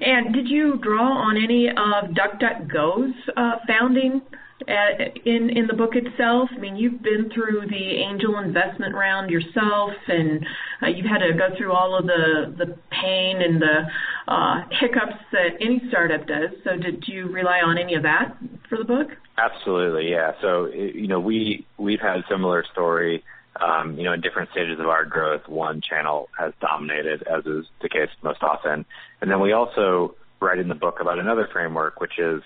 And 0.00 0.34
did 0.34 0.48
you 0.48 0.76
draw 0.76 1.12
on 1.12 1.36
any 1.36 1.68
of 1.68 2.10
DuckDuckGo's 2.10 3.14
uh, 3.36 3.56
founding 3.66 4.22
in 4.66 5.50
in 5.50 5.66
the 5.66 5.74
book 5.74 5.92
itself? 5.94 6.48
I 6.54 6.58
mean, 6.58 6.76
you've 6.76 7.02
been 7.02 7.30
through 7.34 7.66
the 7.68 7.96
angel 7.96 8.38
investment 8.38 8.94
round 8.94 9.30
yourself, 9.30 9.92
and 10.08 10.46
uh, 10.82 10.86
you've 10.88 11.06
had 11.06 11.18
to 11.18 11.32
go 11.34 11.54
through 11.56 11.72
all 11.72 11.96
of 11.96 12.06
the 12.06 12.54
the 12.56 12.76
pain 12.90 13.42
and 13.42 13.60
the 13.60 13.82
uh, 14.28 14.62
hiccups 14.80 15.22
that 15.32 15.56
any 15.60 15.82
startup 15.88 16.26
does. 16.26 16.50
So, 16.64 16.76
did 16.76 17.04
you 17.06 17.28
rely 17.28 17.60
on 17.60 17.78
any 17.78 17.94
of 17.94 18.02
that 18.04 18.36
for 18.68 18.78
the 18.78 18.84
book? 18.84 19.08
Absolutely, 19.38 20.10
yeah. 20.10 20.32
So, 20.40 20.66
you 20.66 21.08
know, 21.08 21.20
we 21.20 21.66
we've 21.76 22.00
had 22.00 22.16
a 22.16 22.24
similar 22.28 22.64
story 22.72 23.22
um, 23.60 23.96
you 23.96 24.04
know, 24.04 24.12
in 24.12 24.20
different 24.20 24.50
stages 24.50 24.78
of 24.80 24.86
our 24.86 25.04
growth, 25.04 25.48
one 25.48 25.80
channel 25.80 26.28
has 26.38 26.52
dominated, 26.60 27.22
as 27.22 27.46
is 27.46 27.66
the 27.80 27.88
case 27.88 28.10
most 28.22 28.42
often. 28.42 28.84
And 29.20 29.30
then 29.30 29.40
we 29.40 29.52
also 29.52 30.14
write 30.40 30.58
in 30.58 30.68
the 30.68 30.74
book 30.74 30.98
about 31.00 31.18
another 31.18 31.48
framework, 31.52 32.00
which 32.00 32.18
is 32.18 32.42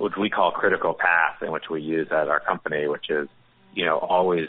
which 0.00 0.14
we 0.18 0.30
call 0.30 0.50
critical 0.50 0.94
path, 0.94 1.36
and 1.40 1.52
which 1.52 1.68
we 1.70 1.82
use 1.82 2.08
at 2.10 2.28
our 2.28 2.40
company, 2.40 2.88
which 2.88 3.10
is, 3.10 3.28
you 3.74 3.84
know, 3.84 3.98
always 3.98 4.48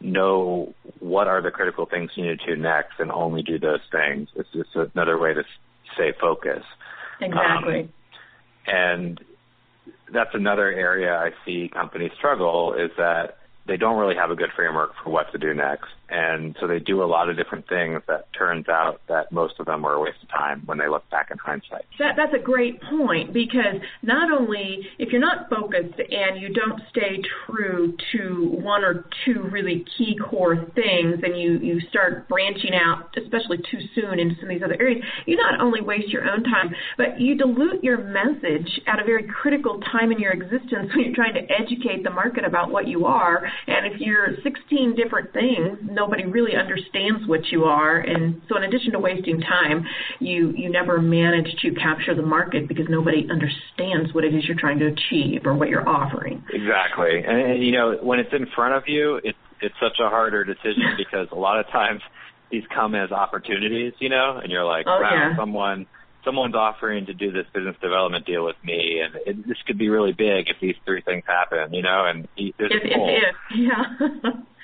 know 0.00 0.74
what 0.98 1.26
are 1.26 1.42
the 1.42 1.50
critical 1.50 1.86
things 1.86 2.10
you 2.14 2.26
need 2.26 2.38
to 2.40 2.54
do 2.54 2.60
next, 2.60 3.00
and 3.00 3.10
only 3.10 3.42
do 3.42 3.58
those 3.58 3.80
things. 3.90 4.28
It's 4.36 4.48
just 4.52 4.70
another 4.94 5.18
way 5.18 5.34
to 5.34 5.42
stay 5.94 6.12
focused. 6.20 6.66
Exactly. 7.20 7.80
Um, 7.80 7.88
and 8.66 9.20
that's 10.12 10.34
another 10.34 10.70
area 10.70 11.14
I 11.16 11.30
see 11.44 11.70
companies 11.72 12.12
struggle 12.16 12.74
is 12.74 12.90
that 12.96 13.38
they 13.66 13.76
don't 13.76 13.98
really 13.98 14.16
have 14.16 14.30
a 14.30 14.36
good 14.36 14.50
framework 14.54 14.92
for 15.02 15.10
what 15.10 15.32
to 15.32 15.38
do 15.38 15.54
next. 15.54 15.88
And 16.10 16.56
so 16.60 16.66
they 16.66 16.80
do 16.80 17.02
a 17.02 17.06
lot 17.06 17.30
of 17.30 17.36
different 17.36 17.68
things 17.68 18.02
that 18.08 18.32
turns 18.36 18.68
out 18.68 19.00
that 19.08 19.30
most 19.30 19.54
of 19.60 19.66
them 19.66 19.82
were 19.82 19.94
a 19.94 20.00
waste 20.00 20.22
of 20.22 20.28
time 20.28 20.62
when 20.66 20.78
they 20.78 20.88
look 20.88 21.08
back 21.10 21.30
in 21.30 21.38
hindsight. 21.38 21.84
That, 21.98 22.14
that's 22.16 22.34
a 22.34 22.42
great 22.42 22.82
point 22.82 23.32
because 23.32 23.80
not 24.02 24.32
only 24.32 24.86
if 24.98 25.12
you're 25.12 25.20
not 25.20 25.48
focused 25.48 25.98
and 25.98 26.40
you 26.40 26.52
don't 26.52 26.80
stay 26.90 27.22
true 27.46 27.96
to 28.12 28.56
one 28.60 28.82
or 28.82 29.06
two 29.24 29.48
really 29.50 29.84
key 29.96 30.16
core 30.16 30.56
things 30.74 31.20
and 31.22 31.40
you, 31.40 31.58
you 31.58 31.80
start 31.88 32.28
branching 32.28 32.74
out, 32.74 33.14
especially 33.16 33.58
too 33.58 33.78
soon 33.94 34.18
into 34.18 34.34
some 34.40 34.44
of 34.44 34.50
these 34.50 34.62
other 34.64 34.76
areas, 34.80 35.02
you 35.26 35.36
not 35.36 35.60
only 35.60 35.80
waste 35.80 36.08
your 36.08 36.28
own 36.28 36.42
time, 36.42 36.74
but 36.96 37.20
you 37.20 37.36
dilute 37.36 37.84
your 37.84 37.98
message 37.98 38.80
at 38.88 38.98
a 38.98 39.04
very 39.04 39.24
critical 39.24 39.80
time 39.92 40.10
in 40.10 40.18
your 40.18 40.32
existence 40.32 40.90
when 40.94 41.04
you're 41.04 41.14
trying 41.14 41.34
to 41.34 41.46
educate 41.52 42.02
the 42.02 42.10
market 42.10 42.44
about 42.44 42.70
what 42.70 42.88
you 42.88 43.06
are. 43.06 43.44
And 43.68 43.86
if 43.86 44.00
you're 44.00 44.34
16 44.42 44.96
different 44.96 45.32
things, 45.32 45.78
nobody 46.00 46.24
really 46.24 46.56
understands 46.56 47.28
what 47.28 47.40
you 47.52 47.64
are, 47.64 47.98
and 47.98 48.40
so 48.48 48.56
in 48.56 48.64
addition 48.64 48.92
to 48.92 48.98
wasting 48.98 49.40
time, 49.40 49.84
you 50.18 50.52
you 50.56 50.70
never 50.70 51.00
manage 51.00 51.50
to 51.60 51.72
capture 51.74 52.14
the 52.14 52.22
market 52.22 52.66
because 52.66 52.86
nobody 52.88 53.28
understands 53.30 54.14
what 54.14 54.24
it 54.24 54.34
is 54.34 54.44
you're 54.46 54.58
trying 54.58 54.78
to 54.78 54.86
achieve 54.86 55.42
or 55.44 55.54
what 55.54 55.68
you're 55.68 55.86
offering. 55.86 56.42
Exactly, 56.52 57.22
and, 57.26 57.52
and 57.52 57.62
you 57.62 57.72
know 57.72 57.98
when 58.02 58.18
it's 58.18 58.32
in 58.32 58.46
front 58.56 58.74
of 58.74 58.84
you, 58.86 59.20
it's 59.22 59.38
it's 59.60 59.74
such 59.80 59.98
a 60.00 60.08
harder 60.08 60.42
decision 60.44 60.96
because 60.96 61.28
a 61.32 61.38
lot 61.38 61.60
of 61.60 61.66
times 61.68 62.00
these 62.50 62.64
come 62.74 62.94
as 62.94 63.12
opportunities, 63.12 63.92
you 63.98 64.08
know, 64.08 64.40
and 64.42 64.50
you're 64.50 64.64
like, 64.64 64.86
oh, 64.88 65.00
wow, 65.00 65.10
yeah. 65.12 65.36
someone 65.36 65.86
someone's 66.24 66.54
offering 66.54 67.06
to 67.06 67.14
do 67.14 67.30
this 67.32 67.46
business 67.54 67.76
development 67.80 68.26
deal 68.26 68.44
with 68.44 68.56
me, 68.64 69.00
and 69.04 69.14
it, 69.26 69.48
this 69.48 69.56
could 69.66 69.78
be 69.78 69.88
really 69.88 70.12
big 70.12 70.48
if 70.48 70.56
these 70.60 70.76
three 70.84 71.02
things 71.02 71.24
happen, 71.26 71.72
you 71.72 71.82
know. 71.82 72.06
And 72.06 72.28
there's 72.36 72.72
if, 72.72 72.82
a. 72.84 72.88
If, 72.88 73.34
if, 73.50 73.58
yeah. 73.58 74.30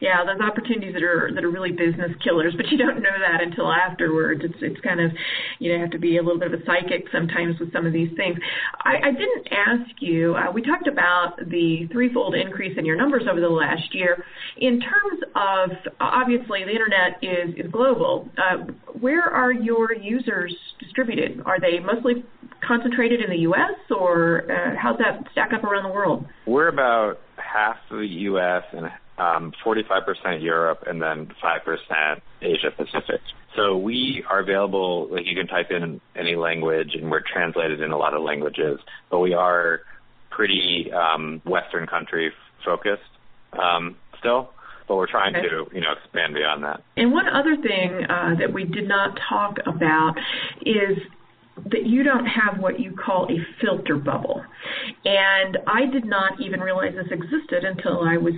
yeah, 0.00 0.24
those 0.24 0.40
opportunities 0.40 0.94
that 0.94 1.02
are 1.02 1.30
that 1.34 1.44
are 1.44 1.50
really 1.50 1.72
business 1.72 2.10
killers, 2.22 2.54
but 2.56 2.68
you 2.68 2.78
don't 2.78 3.00
know 3.00 3.16
that 3.18 3.42
until 3.42 3.72
afterwards. 3.72 4.42
It's 4.44 4.58
it's 4.60 4.80
kind 4.80 5.00
of 5.00 5.10
you 5.58 5.72
know 5.72 5.80
have 5.80 5.90
to 5.90 5.98
be 5.98 6.18
a 6.18 6.22
little 6.22 6.38
bit 6.38 6.52
of 6.52 6.60
a 6.60 6.64
psychic 6.64 7.06
sometimes 7.12 7.58
with 7.58 7.72
some 7.72 7.86
of 7.86 7.92
these 7.92 8.10
things. 8.16 8.36
I, 8.84 8.96
I 8.96 9.10
didn't 9.12 9.48
ask 9.50 9.90
you. 10.00 10.34
Uh, 10.36 10.52
we 10.52 10.62
talked 10.62 10.86
about 10.86 11.38
the 11.38 11.88
threefold 11.92 12.34
increase 12.34 12.76
in 12.78 12.84
your 12.84 12.96
numbers 12.96 13.24
over 13.30 13.40
the 13.40 13.48
last 13.48 13.94
year. 13.94 14.24
In 14.58 14.80
terms 14.80 15.20
of 15.34 15.70
obviously 16.00 16.64
the 16.64 16.72
internet 16.72 17.22
is 17.22 17.54
is 17.56 17.70
global. 17.70 18.28
Uh, 18.36 18.72
where 19.00 19.24
are 19.24 19.52
your 19.52 19.94
users 19.94 20.54
distributed? 20.80 21.42
Are 21.46 21.60
they 21.60 21.78
mostly 21.78 22.24
concentrated 22.66 23.20
in 23.20 23.30
the 23.30 23.38
U.S. 23.38 23.78
or 23.90 24.50
uh, 24.50 24.74
how's 24.80 24.98
that 24.98 25.24
stack 25.32 25.52
up 25.52 25.64
around 25.64 25.84
the 25.84 25.94
world? 25.94 26.26
We're 26.46 26.68
about 26.68 27.18
half 27.36 27.76
the 27.90 27.98
U.S. 27.98 28.62
and 28.72 28.86
um, 29.18 29.52
45% 29.64 30.42
Europe, 30.42 30.84
and 30.86 31.00
then 31.00 31.32
5% 31.42 32.20
Asia 32.42 32.70
Pacific. 32.76 33.20
So 33.54 33.76
we 33.76 34.22
are 34.28 34.40
available, 34.40 35.08
like 35.10 35.24
you 35.26 35.34
can 35.34 35.46
type 35.46 35.70
in 35.70 36.00
any 36.14 36.36
language, 36.36 36.94
and 36.94 37.10
we're 37.10 37.22
translated 37.22 37.80
in 37.80 37.90
a 37.90 37.96
lot 37.96 38.14
of 38.14 38.22
languages, 38.22 38.78
but 39.10 39.20
we 39.20 39.32
are 39.32 39.80
pretty 40.30 40.90
um, 40.92 41.40
Western 41.44 41.86
country 41.86 42.32
focused 42.64 43.02
um, 43.58 43.96
still 44.18 44.50
but 44.88 44.96
we're 44.96 45.10
trying 45.10 45.34
okay. 45.34 45.48
to 45.48 45.66
you 45.74 45.80
know 45.80 45.92
expand 45.92 46.34
beyond 46.34 46.64
that. 46.64 46.82
And 46.96 47.12
one 47.12 47.28
other 47.28 47.56
thing 47.56 48.04
uh, 48.08 48.34
that 48.38 48.52
we 48.52 48.64
did 48.64 48.88
not 48.88 49.18
talk 49.28 49.58
about 49.66 50.14
is 50.64 50.98
that 51.70 51.86
you 51.86 52.02
don't 52.02 52.26
have 52.26 52.60
what 52.60 52.78
you 52.78 52.92
call 52.94 53.26
a 53.30 53.38
filter 53.60 53.96
bubble. 53.96 54.42
And 55.04 55.58
I 55.66 55.86
did 55.86 56.04
not 56.04 56.40
even 56.40 56.60
realize 56.60 56.94
this 56.94 57.10
existed 57.10 57.64
until 57.64 58.02
I 58.02 58.18
was 58.18 58.34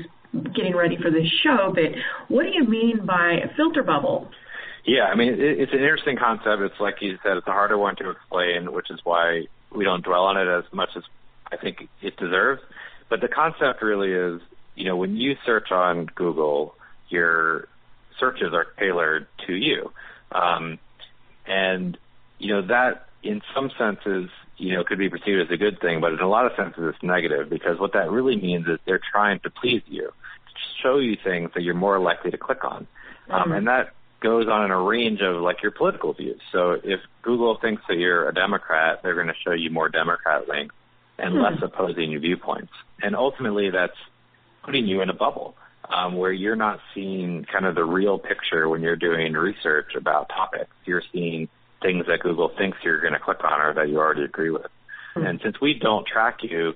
getting 0.55 0.77
ready 0.77 0.97
for 0.97 1.11
this 1.11 1.29
show, 1.43 1.73
but 1.75 1.93
what 2.29 2.45
do 2.45 2.51
you 2.51 2.65
mean 2.65 3.07
by 3.07 3.41
a 3.45 3.55
filter 3.57 3.83
bubble? 3.83 4.31
Yeah, 4.85 5.05
I 5.05 5.15
mean, 5.15 5.35
it, 5.35 5.41
it's 5.41 5.73
an 5.73 5.81
interesting 5.81 6.17
concept. 6.17 6.63
It's 6.63 6.81
like 6.81 6.97
you 7.01 7.19
said, 7.23 7.37
it's 7.37 7.47
a 7.47 7.53
harder 7.53 7.79
one 7.79 7.97
to 7.97 8.11
explain, 8.11 8.73
which 8.73 8.91
is 8.91 9.01
why 9.05 9.47
we 9.75 9.85
don't 9.85 10.05
dwell 10.05 10.25
on 10.25 10.37
it 10.37 10.49
as 10.49 10.65
much 10.73 10.91
as 10.97 11.03
I 11.51 11.57
think 11.57 11.89
it 12.03 12.17
deserves. 12.17 12.63
But 13.09 13.21
the 13.21 13.29
concept 13.29 13.83
really 13.83 14.13
is, 14.13 14.41
you 14.75 14.85
know, 14.85 14.97
when 14.97 15.17
you 15.17 15.37
search 15.45 15.71
on 15.73 16.07
Google, 16.07 16.75
your 17.09 17.69
searches 18.21 18.53
are 18.53 18.67
tailored 18.79 19.27
to 19.47 19.55
you. 19.55 19.93
Um, 20.33 20.79
and, 21.47 21.97
you 22.39 22.55
know, 22.55 22.67
that 22.69 23.08
in 23.23 23.43
some 23.55 23.71
senses 23.79 24.31
you 24.59 24.75
know, 24.75 24.85
could 24.85 24.99
be 24.99 25.09
perceived 25.09 25.41
as 25.41 25.51
a 25.51 25.57
good 25.57 25.81
thing, 25.81 26.01
but 26.01 26.13
in 26.13 26.21
a 26.21 26.29
lot 26.29 26.45
of 26.45 26.53
senses 26.57 26.83
it's 26.95 27.03
negative 27.03 27.49
because 27.49 27.79
what 27.79 27.93
that 27.93 28.11
really 28.11 28.37
means 28.37 28.67
is 28.67 28.79
they're 28.85 29.01
trying 29.13 29.39
to 29.41 29.51
please 29.51 29.83
you, 29.87 30.07
to 30.07 30.83
show 30.83 30.99
you 30.99 31.17
things 31.23 31.51
that 31.55 31.63
you're 31.63 31.75
more 31.75 31.99
likely 31.99 32.31
to 32.33 32.39
click 32.39 32.65
on. 32.65 32.87
Um, 33.31 33.43
mm-hmm. 33.43 33.53
And 33.53 33.67
that 33.69 33.95
goes 34.21 34.49
on 34.49 34.65
in 34.65 34.71
a 34.73 34.81
range 34.81 35.21
of 35.23 35.37
like 35.37 35.63
your 35.63 35.71
political 35.71 36.13
views. 36.13 36.41
So 36.51 36.73
if 36.83 37.01
Google 37.23 37.57
thinks 37.61 37.83
that 37.89 37.97
you're 37.97 38.29
a 38.29 38.35
Democrat, 38.35 39.01
they're 39.03 39.15
going 39.15 39.29
to 39.29 39.35
show 39.45 39.53
you 39.53 39.71
more 39.71 39.89
Democrat 39.89 40.49
links 40.49 40.75
and 41.19 41.35
mm-hmm. 41.35 41.55
less 41.55 41.63
opposing 41.63 42.19
viewpoints. 42.19 42.73
And 43.01 43.15
ultimately 43.15 43.71
that's 43.71 43.97
putting 44.65 44.87
you 44.87 45.01
in 45.03 45.09
a 45.09 45.15
bubble. 45.15 45.55
Um, 45.91 46.17
where 46.17 46.33
you're 46.33 46.55
not 46.55 46.81
seeing 46.95 47.47
kind 47.51 47.65
of 47.65 47.75
the 47.75 47.85
real 47.85 48.19
picture 48.19 48.69
when 48.69 48.83
you're 48.83 48.95
doing 48.95 49.33
research 49.33 49.95
about 49.97 50.29
topics. 50.29 50.71
You're 50.85 51.03
seeing 51.15 51.49
things 51.83 52.07
that 52.07 52.21
Google 52.21 52.51
thinks 52.57 52.79
you're 52.83 53.01
going 53.01 53.13
to 53.13 53.19
click 53.19 53.43
on 53.45 53.61
or 53.61 53.75
that 53.75 53.89
you 53.89 53.99
already 53.99 54.25
agree 54.25 54.51
with. 54.51 54.67
Mm-hmm. 55.15 55.27
And 55.27 55.41
since 55.43 55.61
we 55.61 55.75
don't 55.75 56.07
track 56.07 56.39
you, 56.43 56.75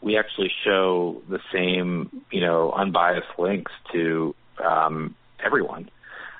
we 0.00 0.18
actually 0.18 0.50
show 0.64 1.22
the 1.28 1.40
same, 1.52 2.22
you 2.30 2.40
know, 2.40 2.72
unbiased 2.72 3.38
links 3.38 3.72
to 3.92 4.34
um, 4.64 5.14
everyone. 5.44 5.90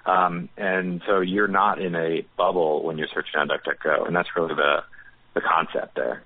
Um, 0.07 0.49
and 0.57 1.03
so 1.07 1.20
you're 1.20 1.49
not 1.49 1.81
in 1.81 1.94
a 1.94 2.25
bubble 2.37 2.83
when 2.83 2.99
you're 2.99 3.09
searching 3.12 3.38
on 3.38 3.49
DuckDuckGo, 3.49 4.07
and 4.07 4.16
that's 4.16 4.31
really 4.35 4.55
the 4.55 4.83
the 5.35 5.40
concept 5.40 5.94
there. 5.94 6.25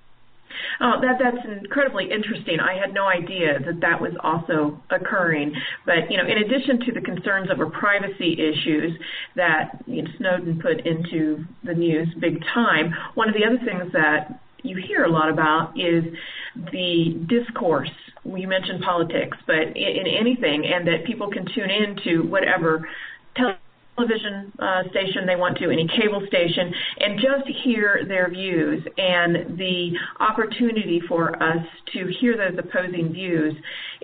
Oh, 0.81 0.99
that 1.01 1.17
that's 1.19 1.45
incredibly 1.61 2.11
interesting. 2.11 2.59
I 2.59 2.75
had 2.75 2.93
no 2.93 3.05
idea 3.07 3.59
that 3.65 3.81
that 3.81 4.01
was 4.01 4.13
also 4.21 4.81
occurring. 4.89 5.53
But 5.85 6.09
you 6.09 6.17
know, 6.17 6.25
in 6.25 6.37
addition 6.37 6.79
to 6.85 6.91
the 6.91 7.01
concerns 7.01 7.49
over 7.51 7.67
privacy 7.69 8.33
issues 8.33 8.97
that 9.35 9.83
you 9.85 10.03
know, 10.03 10.09
Snowden 10.17 10.59
put 10.61 10.85
into 10.85 11.45
the 11.63 11.73
news 11.73 12.07
big 12.19 12.43
time, 12.53 12.93
one 13.15 13.29
of 13.29 13.35
the 13.35 13.45
other 13.45 13.59
things 13.65 13.91
that 13.93 14.39
you 14.63 14.77
hear 14.87 15.03
a 15.03 15.09
lot 15.09 15.29
about 15.29 15.73
is 15.79 16.03
the 16.71 17.25
discourse. 17.27 17.91
You 18.23 18.47
mentioned 18.47 18.81
politics, 18.81 19.37
but 19.45 19.75
in 19.75 20.07
anything, 20.07 20.65
and 20.65 20.87
that 20.87 21.05
people 21.05 21.29
can 21.29 21.45
tune 21.53 21.69
in 21.69 21.95
to 22.05 22.21
whatever 22.21 22.87
television 23.95 24.51
uh, 24.59 24.83
station 24.89 25.25
they 25.25 25.35
want 25.35 25.57
to, 25.57 25.69
any 25.69 25.87
cable 25.87 26.21
station, 26.27 26.73
and 26.99 27.19
just 27.19 27.47
hear 27.63 28.05
their 28.07 28.29
views. 28.29 28.83
And 28.97 29.57
the 29.57 29.91
opportunity 30.19 31.01
for 31.07 31.41
us 31.41 31.65
to 31.93 32.11
hear 32.19 32.37
those 32.37 32.57
opposing 32.59 33.13
views 33.13 33.53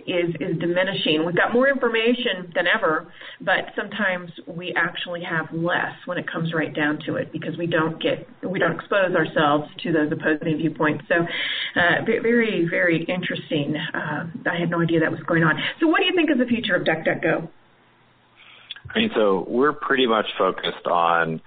is, 0.06 0.34
is 0.40 0.58
diminishing. 0.58 1.24
We've 1.24 1.36
got 1.36 1.52
more 1.52 1.68
information 1.68 2.52
than 2.54 2.66
ever, 2.66 3.12
but 3.40 3.72
sometimes 3.76 4.30
we 4.46 4.74
actually 4.76 5.22
have 5.22 5.46
less 5.52 5.94
when 6.06 6.18
it 6.18 6.30
comes 6.30 6.52
right 6.54 6.74
down 6.74 6.98
to 7.06 7.16
it 7.16 7.32
because 7.32 7.56
we 7.58 7.66
don't 7.66 8.00
get, 8.02 8.26
we 8.42 8.58
don't 8.58 8.72
expose 8.72 9.14
ourselves 9.14 9.68
to 9.82 9.92
those 9.92 10.10
opposing 10.10 10.56
viewpoints. 10.56 11.04
So, 11.08 11.14
uh, 11.80 12.04
very, 12.04 12.66
very 12.68 13.04
interesting. 13.04 13.76
Uh, 13.76 14.26
I 14.50 14.58
had 14.58 14.70
no 14.70 14.80
idea 14.80 15.00
that 15.00 15.10
was 15.10 15.20
going 15.26 15.44
on. 15.44 15.54
So, 15.80 15.86
what 15.86 16.00
do 16.00 16.06
you 16.06 16.14
think 16.16 16.30
is 16.30 16.38
the 16.38 16.46
future 16.46 16.74
of 16.76 16.82
DuckDuckGo? 16.82 17.48
I 18.94 18.98
mean, 18.98 19.10
so 19.14 19.44
we're 19.48 19.72
pretty 19.72 20.06
much 20.06 20.26
focused 20.36 20.86
on 20.86 21.40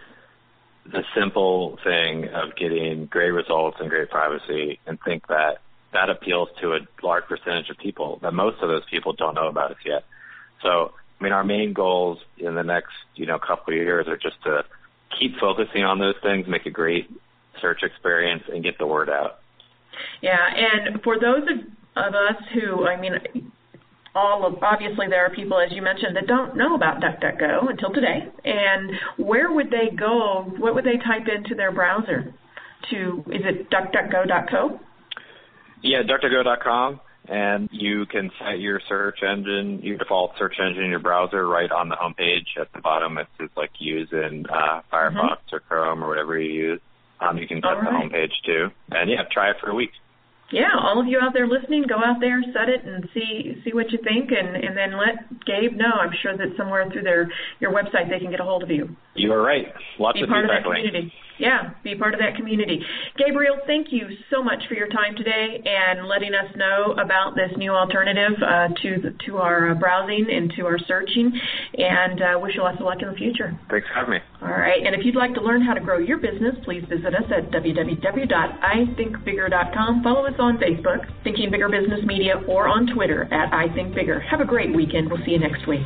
the 0.85 1.03
simple 1.15 1.77
thing 1.83 2.29
of 2.29 2.55
getting 2.55 3.05
great 3.05 3.31
results 3.31 3.77
and 3.79 3.89
great 3.89 4.09
privacy 4.09 4.79
and 4.85 4.99
think 5.03 5.27
that 5.27 5.59
that 5.93 6.09
appeals 6.09 6.49
to 6.61 6.73
a 6.73 6.79
large 7.01 7.25
percentage 7.25 7.69
of 7.69 7.77
people, 7.77 8.19
that 8.21 8.33
most 8.33 8.61
of 8.61 8.69
those 8.69 8.83
people 8.89 9.13
don't 9.13 9.35
know 9.35 9.47
about 9.47 9.71
us 9.71 9.77
yet. 9.85 10.03
So, 10.61 10.93
I 11.19 11.23
mean, 11.23 11.33
our 11.33 11.43
main 11.43 11.73
goals 11.73 12.19
in 12.37 12.55
the 12.55 12.63
next, 12.63 12.93
you 13.15 13.25
know, 13.25 13.39
couple 13.39 13.73
of 13.73 13.77
years 13.77 14.07
are 14.07 14.17
just 14.17 14.41
to 14.43 14.65
keep 15.17 15.37
focusing 15.39 15.83
on 15.83 15.99
those 15.99 16.15
things, 16.21 16.47
make 16.47 16.65
a 16.65 16.71
great 16.71 17.09
search 17.61 17.83
experience, 17.83 18.43
and 18.51 18.63
get 18.63 18.77
the 18.77 18.87
word 18.87 19.09
out. 19.09 19.39
Yeah, 20.21 20.37
and 20.53 21.01
for 21.03 21.17
those 21.19 21.43
of, 21.43 22.05
of 22.07 22.13
us 22.13 22.43
who, 22.53 22.85
I 22.85 22.99
mean, 22.99 23.51
all 24.15 24.47
of 24.47 24.63
obviously 24.63 25.07
there 25.09 25.25
are 25.25 25.29
people 25.29 25.59
as 25.59 25.71
you 25.71 25.81
mentioned 25.81 26.15
that 26.15 26.25
don't 26.25 26.55
know 26.55 26.73
about 26.73 27.01
DuckDuckGo 27.01 27.69
until 27.69 27.93
today. 27.93 28.27
And 28.45 28.91
where 29.17 29.51
would 29.51 29.69
they 29.69 29.95
go? 29.95 30.51
What 30.57 30.73
would 30.73 30.85
they 30.85 30.97
type 30.97 31.27
into 31.27 31.53
their 31.53 31.71
browser? 31.71 32.33
To 32.91 33.23
is 33.27 33.41
it 33.43 33.69
DuckDuckGo.co? 33.69 34.79
Yeah, 35.81 36.01
DuckDuckGo.com, 36.03 36.99
and 37.27 37.69
you 37.71 38.05
can 38.05 38.31
set 38.39 38.59
your 38.59 38.79
search 38.87 39.19
engine, 39.21 39.81
your 39.83 39.97
default 39.97 40.31
search 40.37 40.55
engine 40.59 40.85
in 40.85 40.89
your 40.89 40.99
browser 40.99 41.47
right 41.47 41.71
on 41.71 41.89
the 41.89 41.95
homepage 41.95 42.59
at 42.59 42.71
the 42.73 42.81
bottom. 42.81 43.17
It's, 43.17 43.29
it's 43.39 43.55
like 43.57 43.71
use 43.79 44.09
in 44.11 44.45
uh, 44.49 44.81
Firefox 44.91 45.13
mm-hmm. 45.13 45.55
or 45.55 45.59
Chrome 45.61 46.03
or 46.03 46.07
whatever 46.07 46.39
you 46.39 46.69
use. 46.69 46.81
Um, 47.19 47.37
you 47.37 47.47
can 47.47 47.61
set 47.61 47.67
right. 47.67 47.83
the 47.83 48.15
homepage 48.15 48.33
too, 48.45 48.67
and 48.91 49.09
yeah, 49.09 49.23
try 49.31 49.49
it 49.51 49.57
for 49.61 49.69
a 49.69 49.75
week 49.75 49.91
yeah, 50.51 50.77
all 50.79 51.01
of 51.01 51.07
you 51.07 51.19
out 51.19 51.33
there 51.33 51.47
listening, 51.47 51.85
go 51.87 51.95
out 51.95 52.19
there, 52.19 52.41
set 52.53 52.69
it, 52.69 52.85
and 52.85 53.07
see 53.13 53.61
see 53.63 53.73
what 53.73 53.91
you 53.91 53.99
think, 54.03 54.29
and 54.31 54.55
and 54.55 54.77
then 54.77 54.97
let 54.97 55.45
Gabe 55.45 55.75
know. 55.75 55.91
I'm 55.99 56.13
sure 56.21 56.37
that 56.37 56.55
somewhere 56.57 56.89
through 56.91 57.03
their 57.03 57.29
your 57.59 57.71
website 57.71 58.09
they 58.09 58.19
can 58.19 58.29
get 58.31 58.39
a 58.39 58.43
hold 58.43 58.63
of 58.63 58.69
you. 58.69 58.95
You 59.15 59.33
are 59.33 59.41
right. 59.41 59.67
Lots 59.97 60.17
Be 60.17 60.23
of 60.23 60.29
part 60.29 60.43
feedback 60.43 60.65
of 60.65 60.71
that 60.71 60.75
community. 60.75 61.13
Yeah, 61.37 61.71
be 61.83 61.95
part 61.95 62.13
of 62.13 62.21
that 62.21 62.35
community. 62.35 62.81
Gabriel, 63.17 63.57
thank 63.67 63.91
you 63.91 64.07
so 64.29 64.41
much 64.41 64.63
for 64.69 64.75
your 64.75 64.87
time 64.87 65.17
today 65.17 65.61
and 65.65 66.07
letting 66.07 66.33
us 66.33 66.49
know 66.55 66.93
about 66.93 67.35
this 67.35 67.51
new 67.57 67.71
alternative 67.71 68.41
uh, 68.41 68.69
to 68.81 69.01
the, 69.01 69.13
to 69.25 69.35
our 69.37 69.71
uh, 69.71 69.75
browsing 69.75 70.27
and 70.31 70.53
to 70.55 70.65
our 70.65 70.79
searching. 70.79 71.37
And 71.77 72.21
uh, 72.21 72.39
wish 72.39 72.55
you 72.55 72.63
lots 72.63 72.79
of 72.79 72.85
luck 72.85 73.01
in 73.01 73.09
the 73.09 73.15
future. 73.15 73.59
Thanks 73.69 73.85
for 73.87 73.95
having 73.95 74.11
me. 74.11 74.19
All 74.41 74.47
right, 74.47 74.81
and 74.85 74.95
if 74.95 75.05
you'd 75.05 75.15
like 75.15 75.33
to 75.33 75.41
learn 75.41 75.61
how 75.61 75.73
to 75.73 75.81
grow 75.81 75.97
your 75.97 76.19
business, 76.19 76.55
please 76.63 76.85
visit 76.87 77.13
us 77.13 77.25
at 77.35 77.51
www.ithinkbigger.com. 77.51 80.03
Follow 80.03 80.25
us 80.25 80.35
on 80.39 80.57
Facebook, 80.57 81.05
Thinking 81.23 81.51
Bigger 81.51 81.67
Business 81.67 81.99
Media, 82.05 82.41
or 82.47 82.69
on 82.69 82.87
Twitter 82.93 83.23
at 83.33 83.53
I 83.53 83.67
Think 83.73 83.93
Bigger. 83.93 84.21
Have 84.21 84.39
a 84.39 84.45
great 84.45 84.73
weekend. 84.73 85.11
We'll 85.11 85.19
see 85.25 85.31
you 85.31 85.39
next 85.39 85.67
week. 85.67 85.85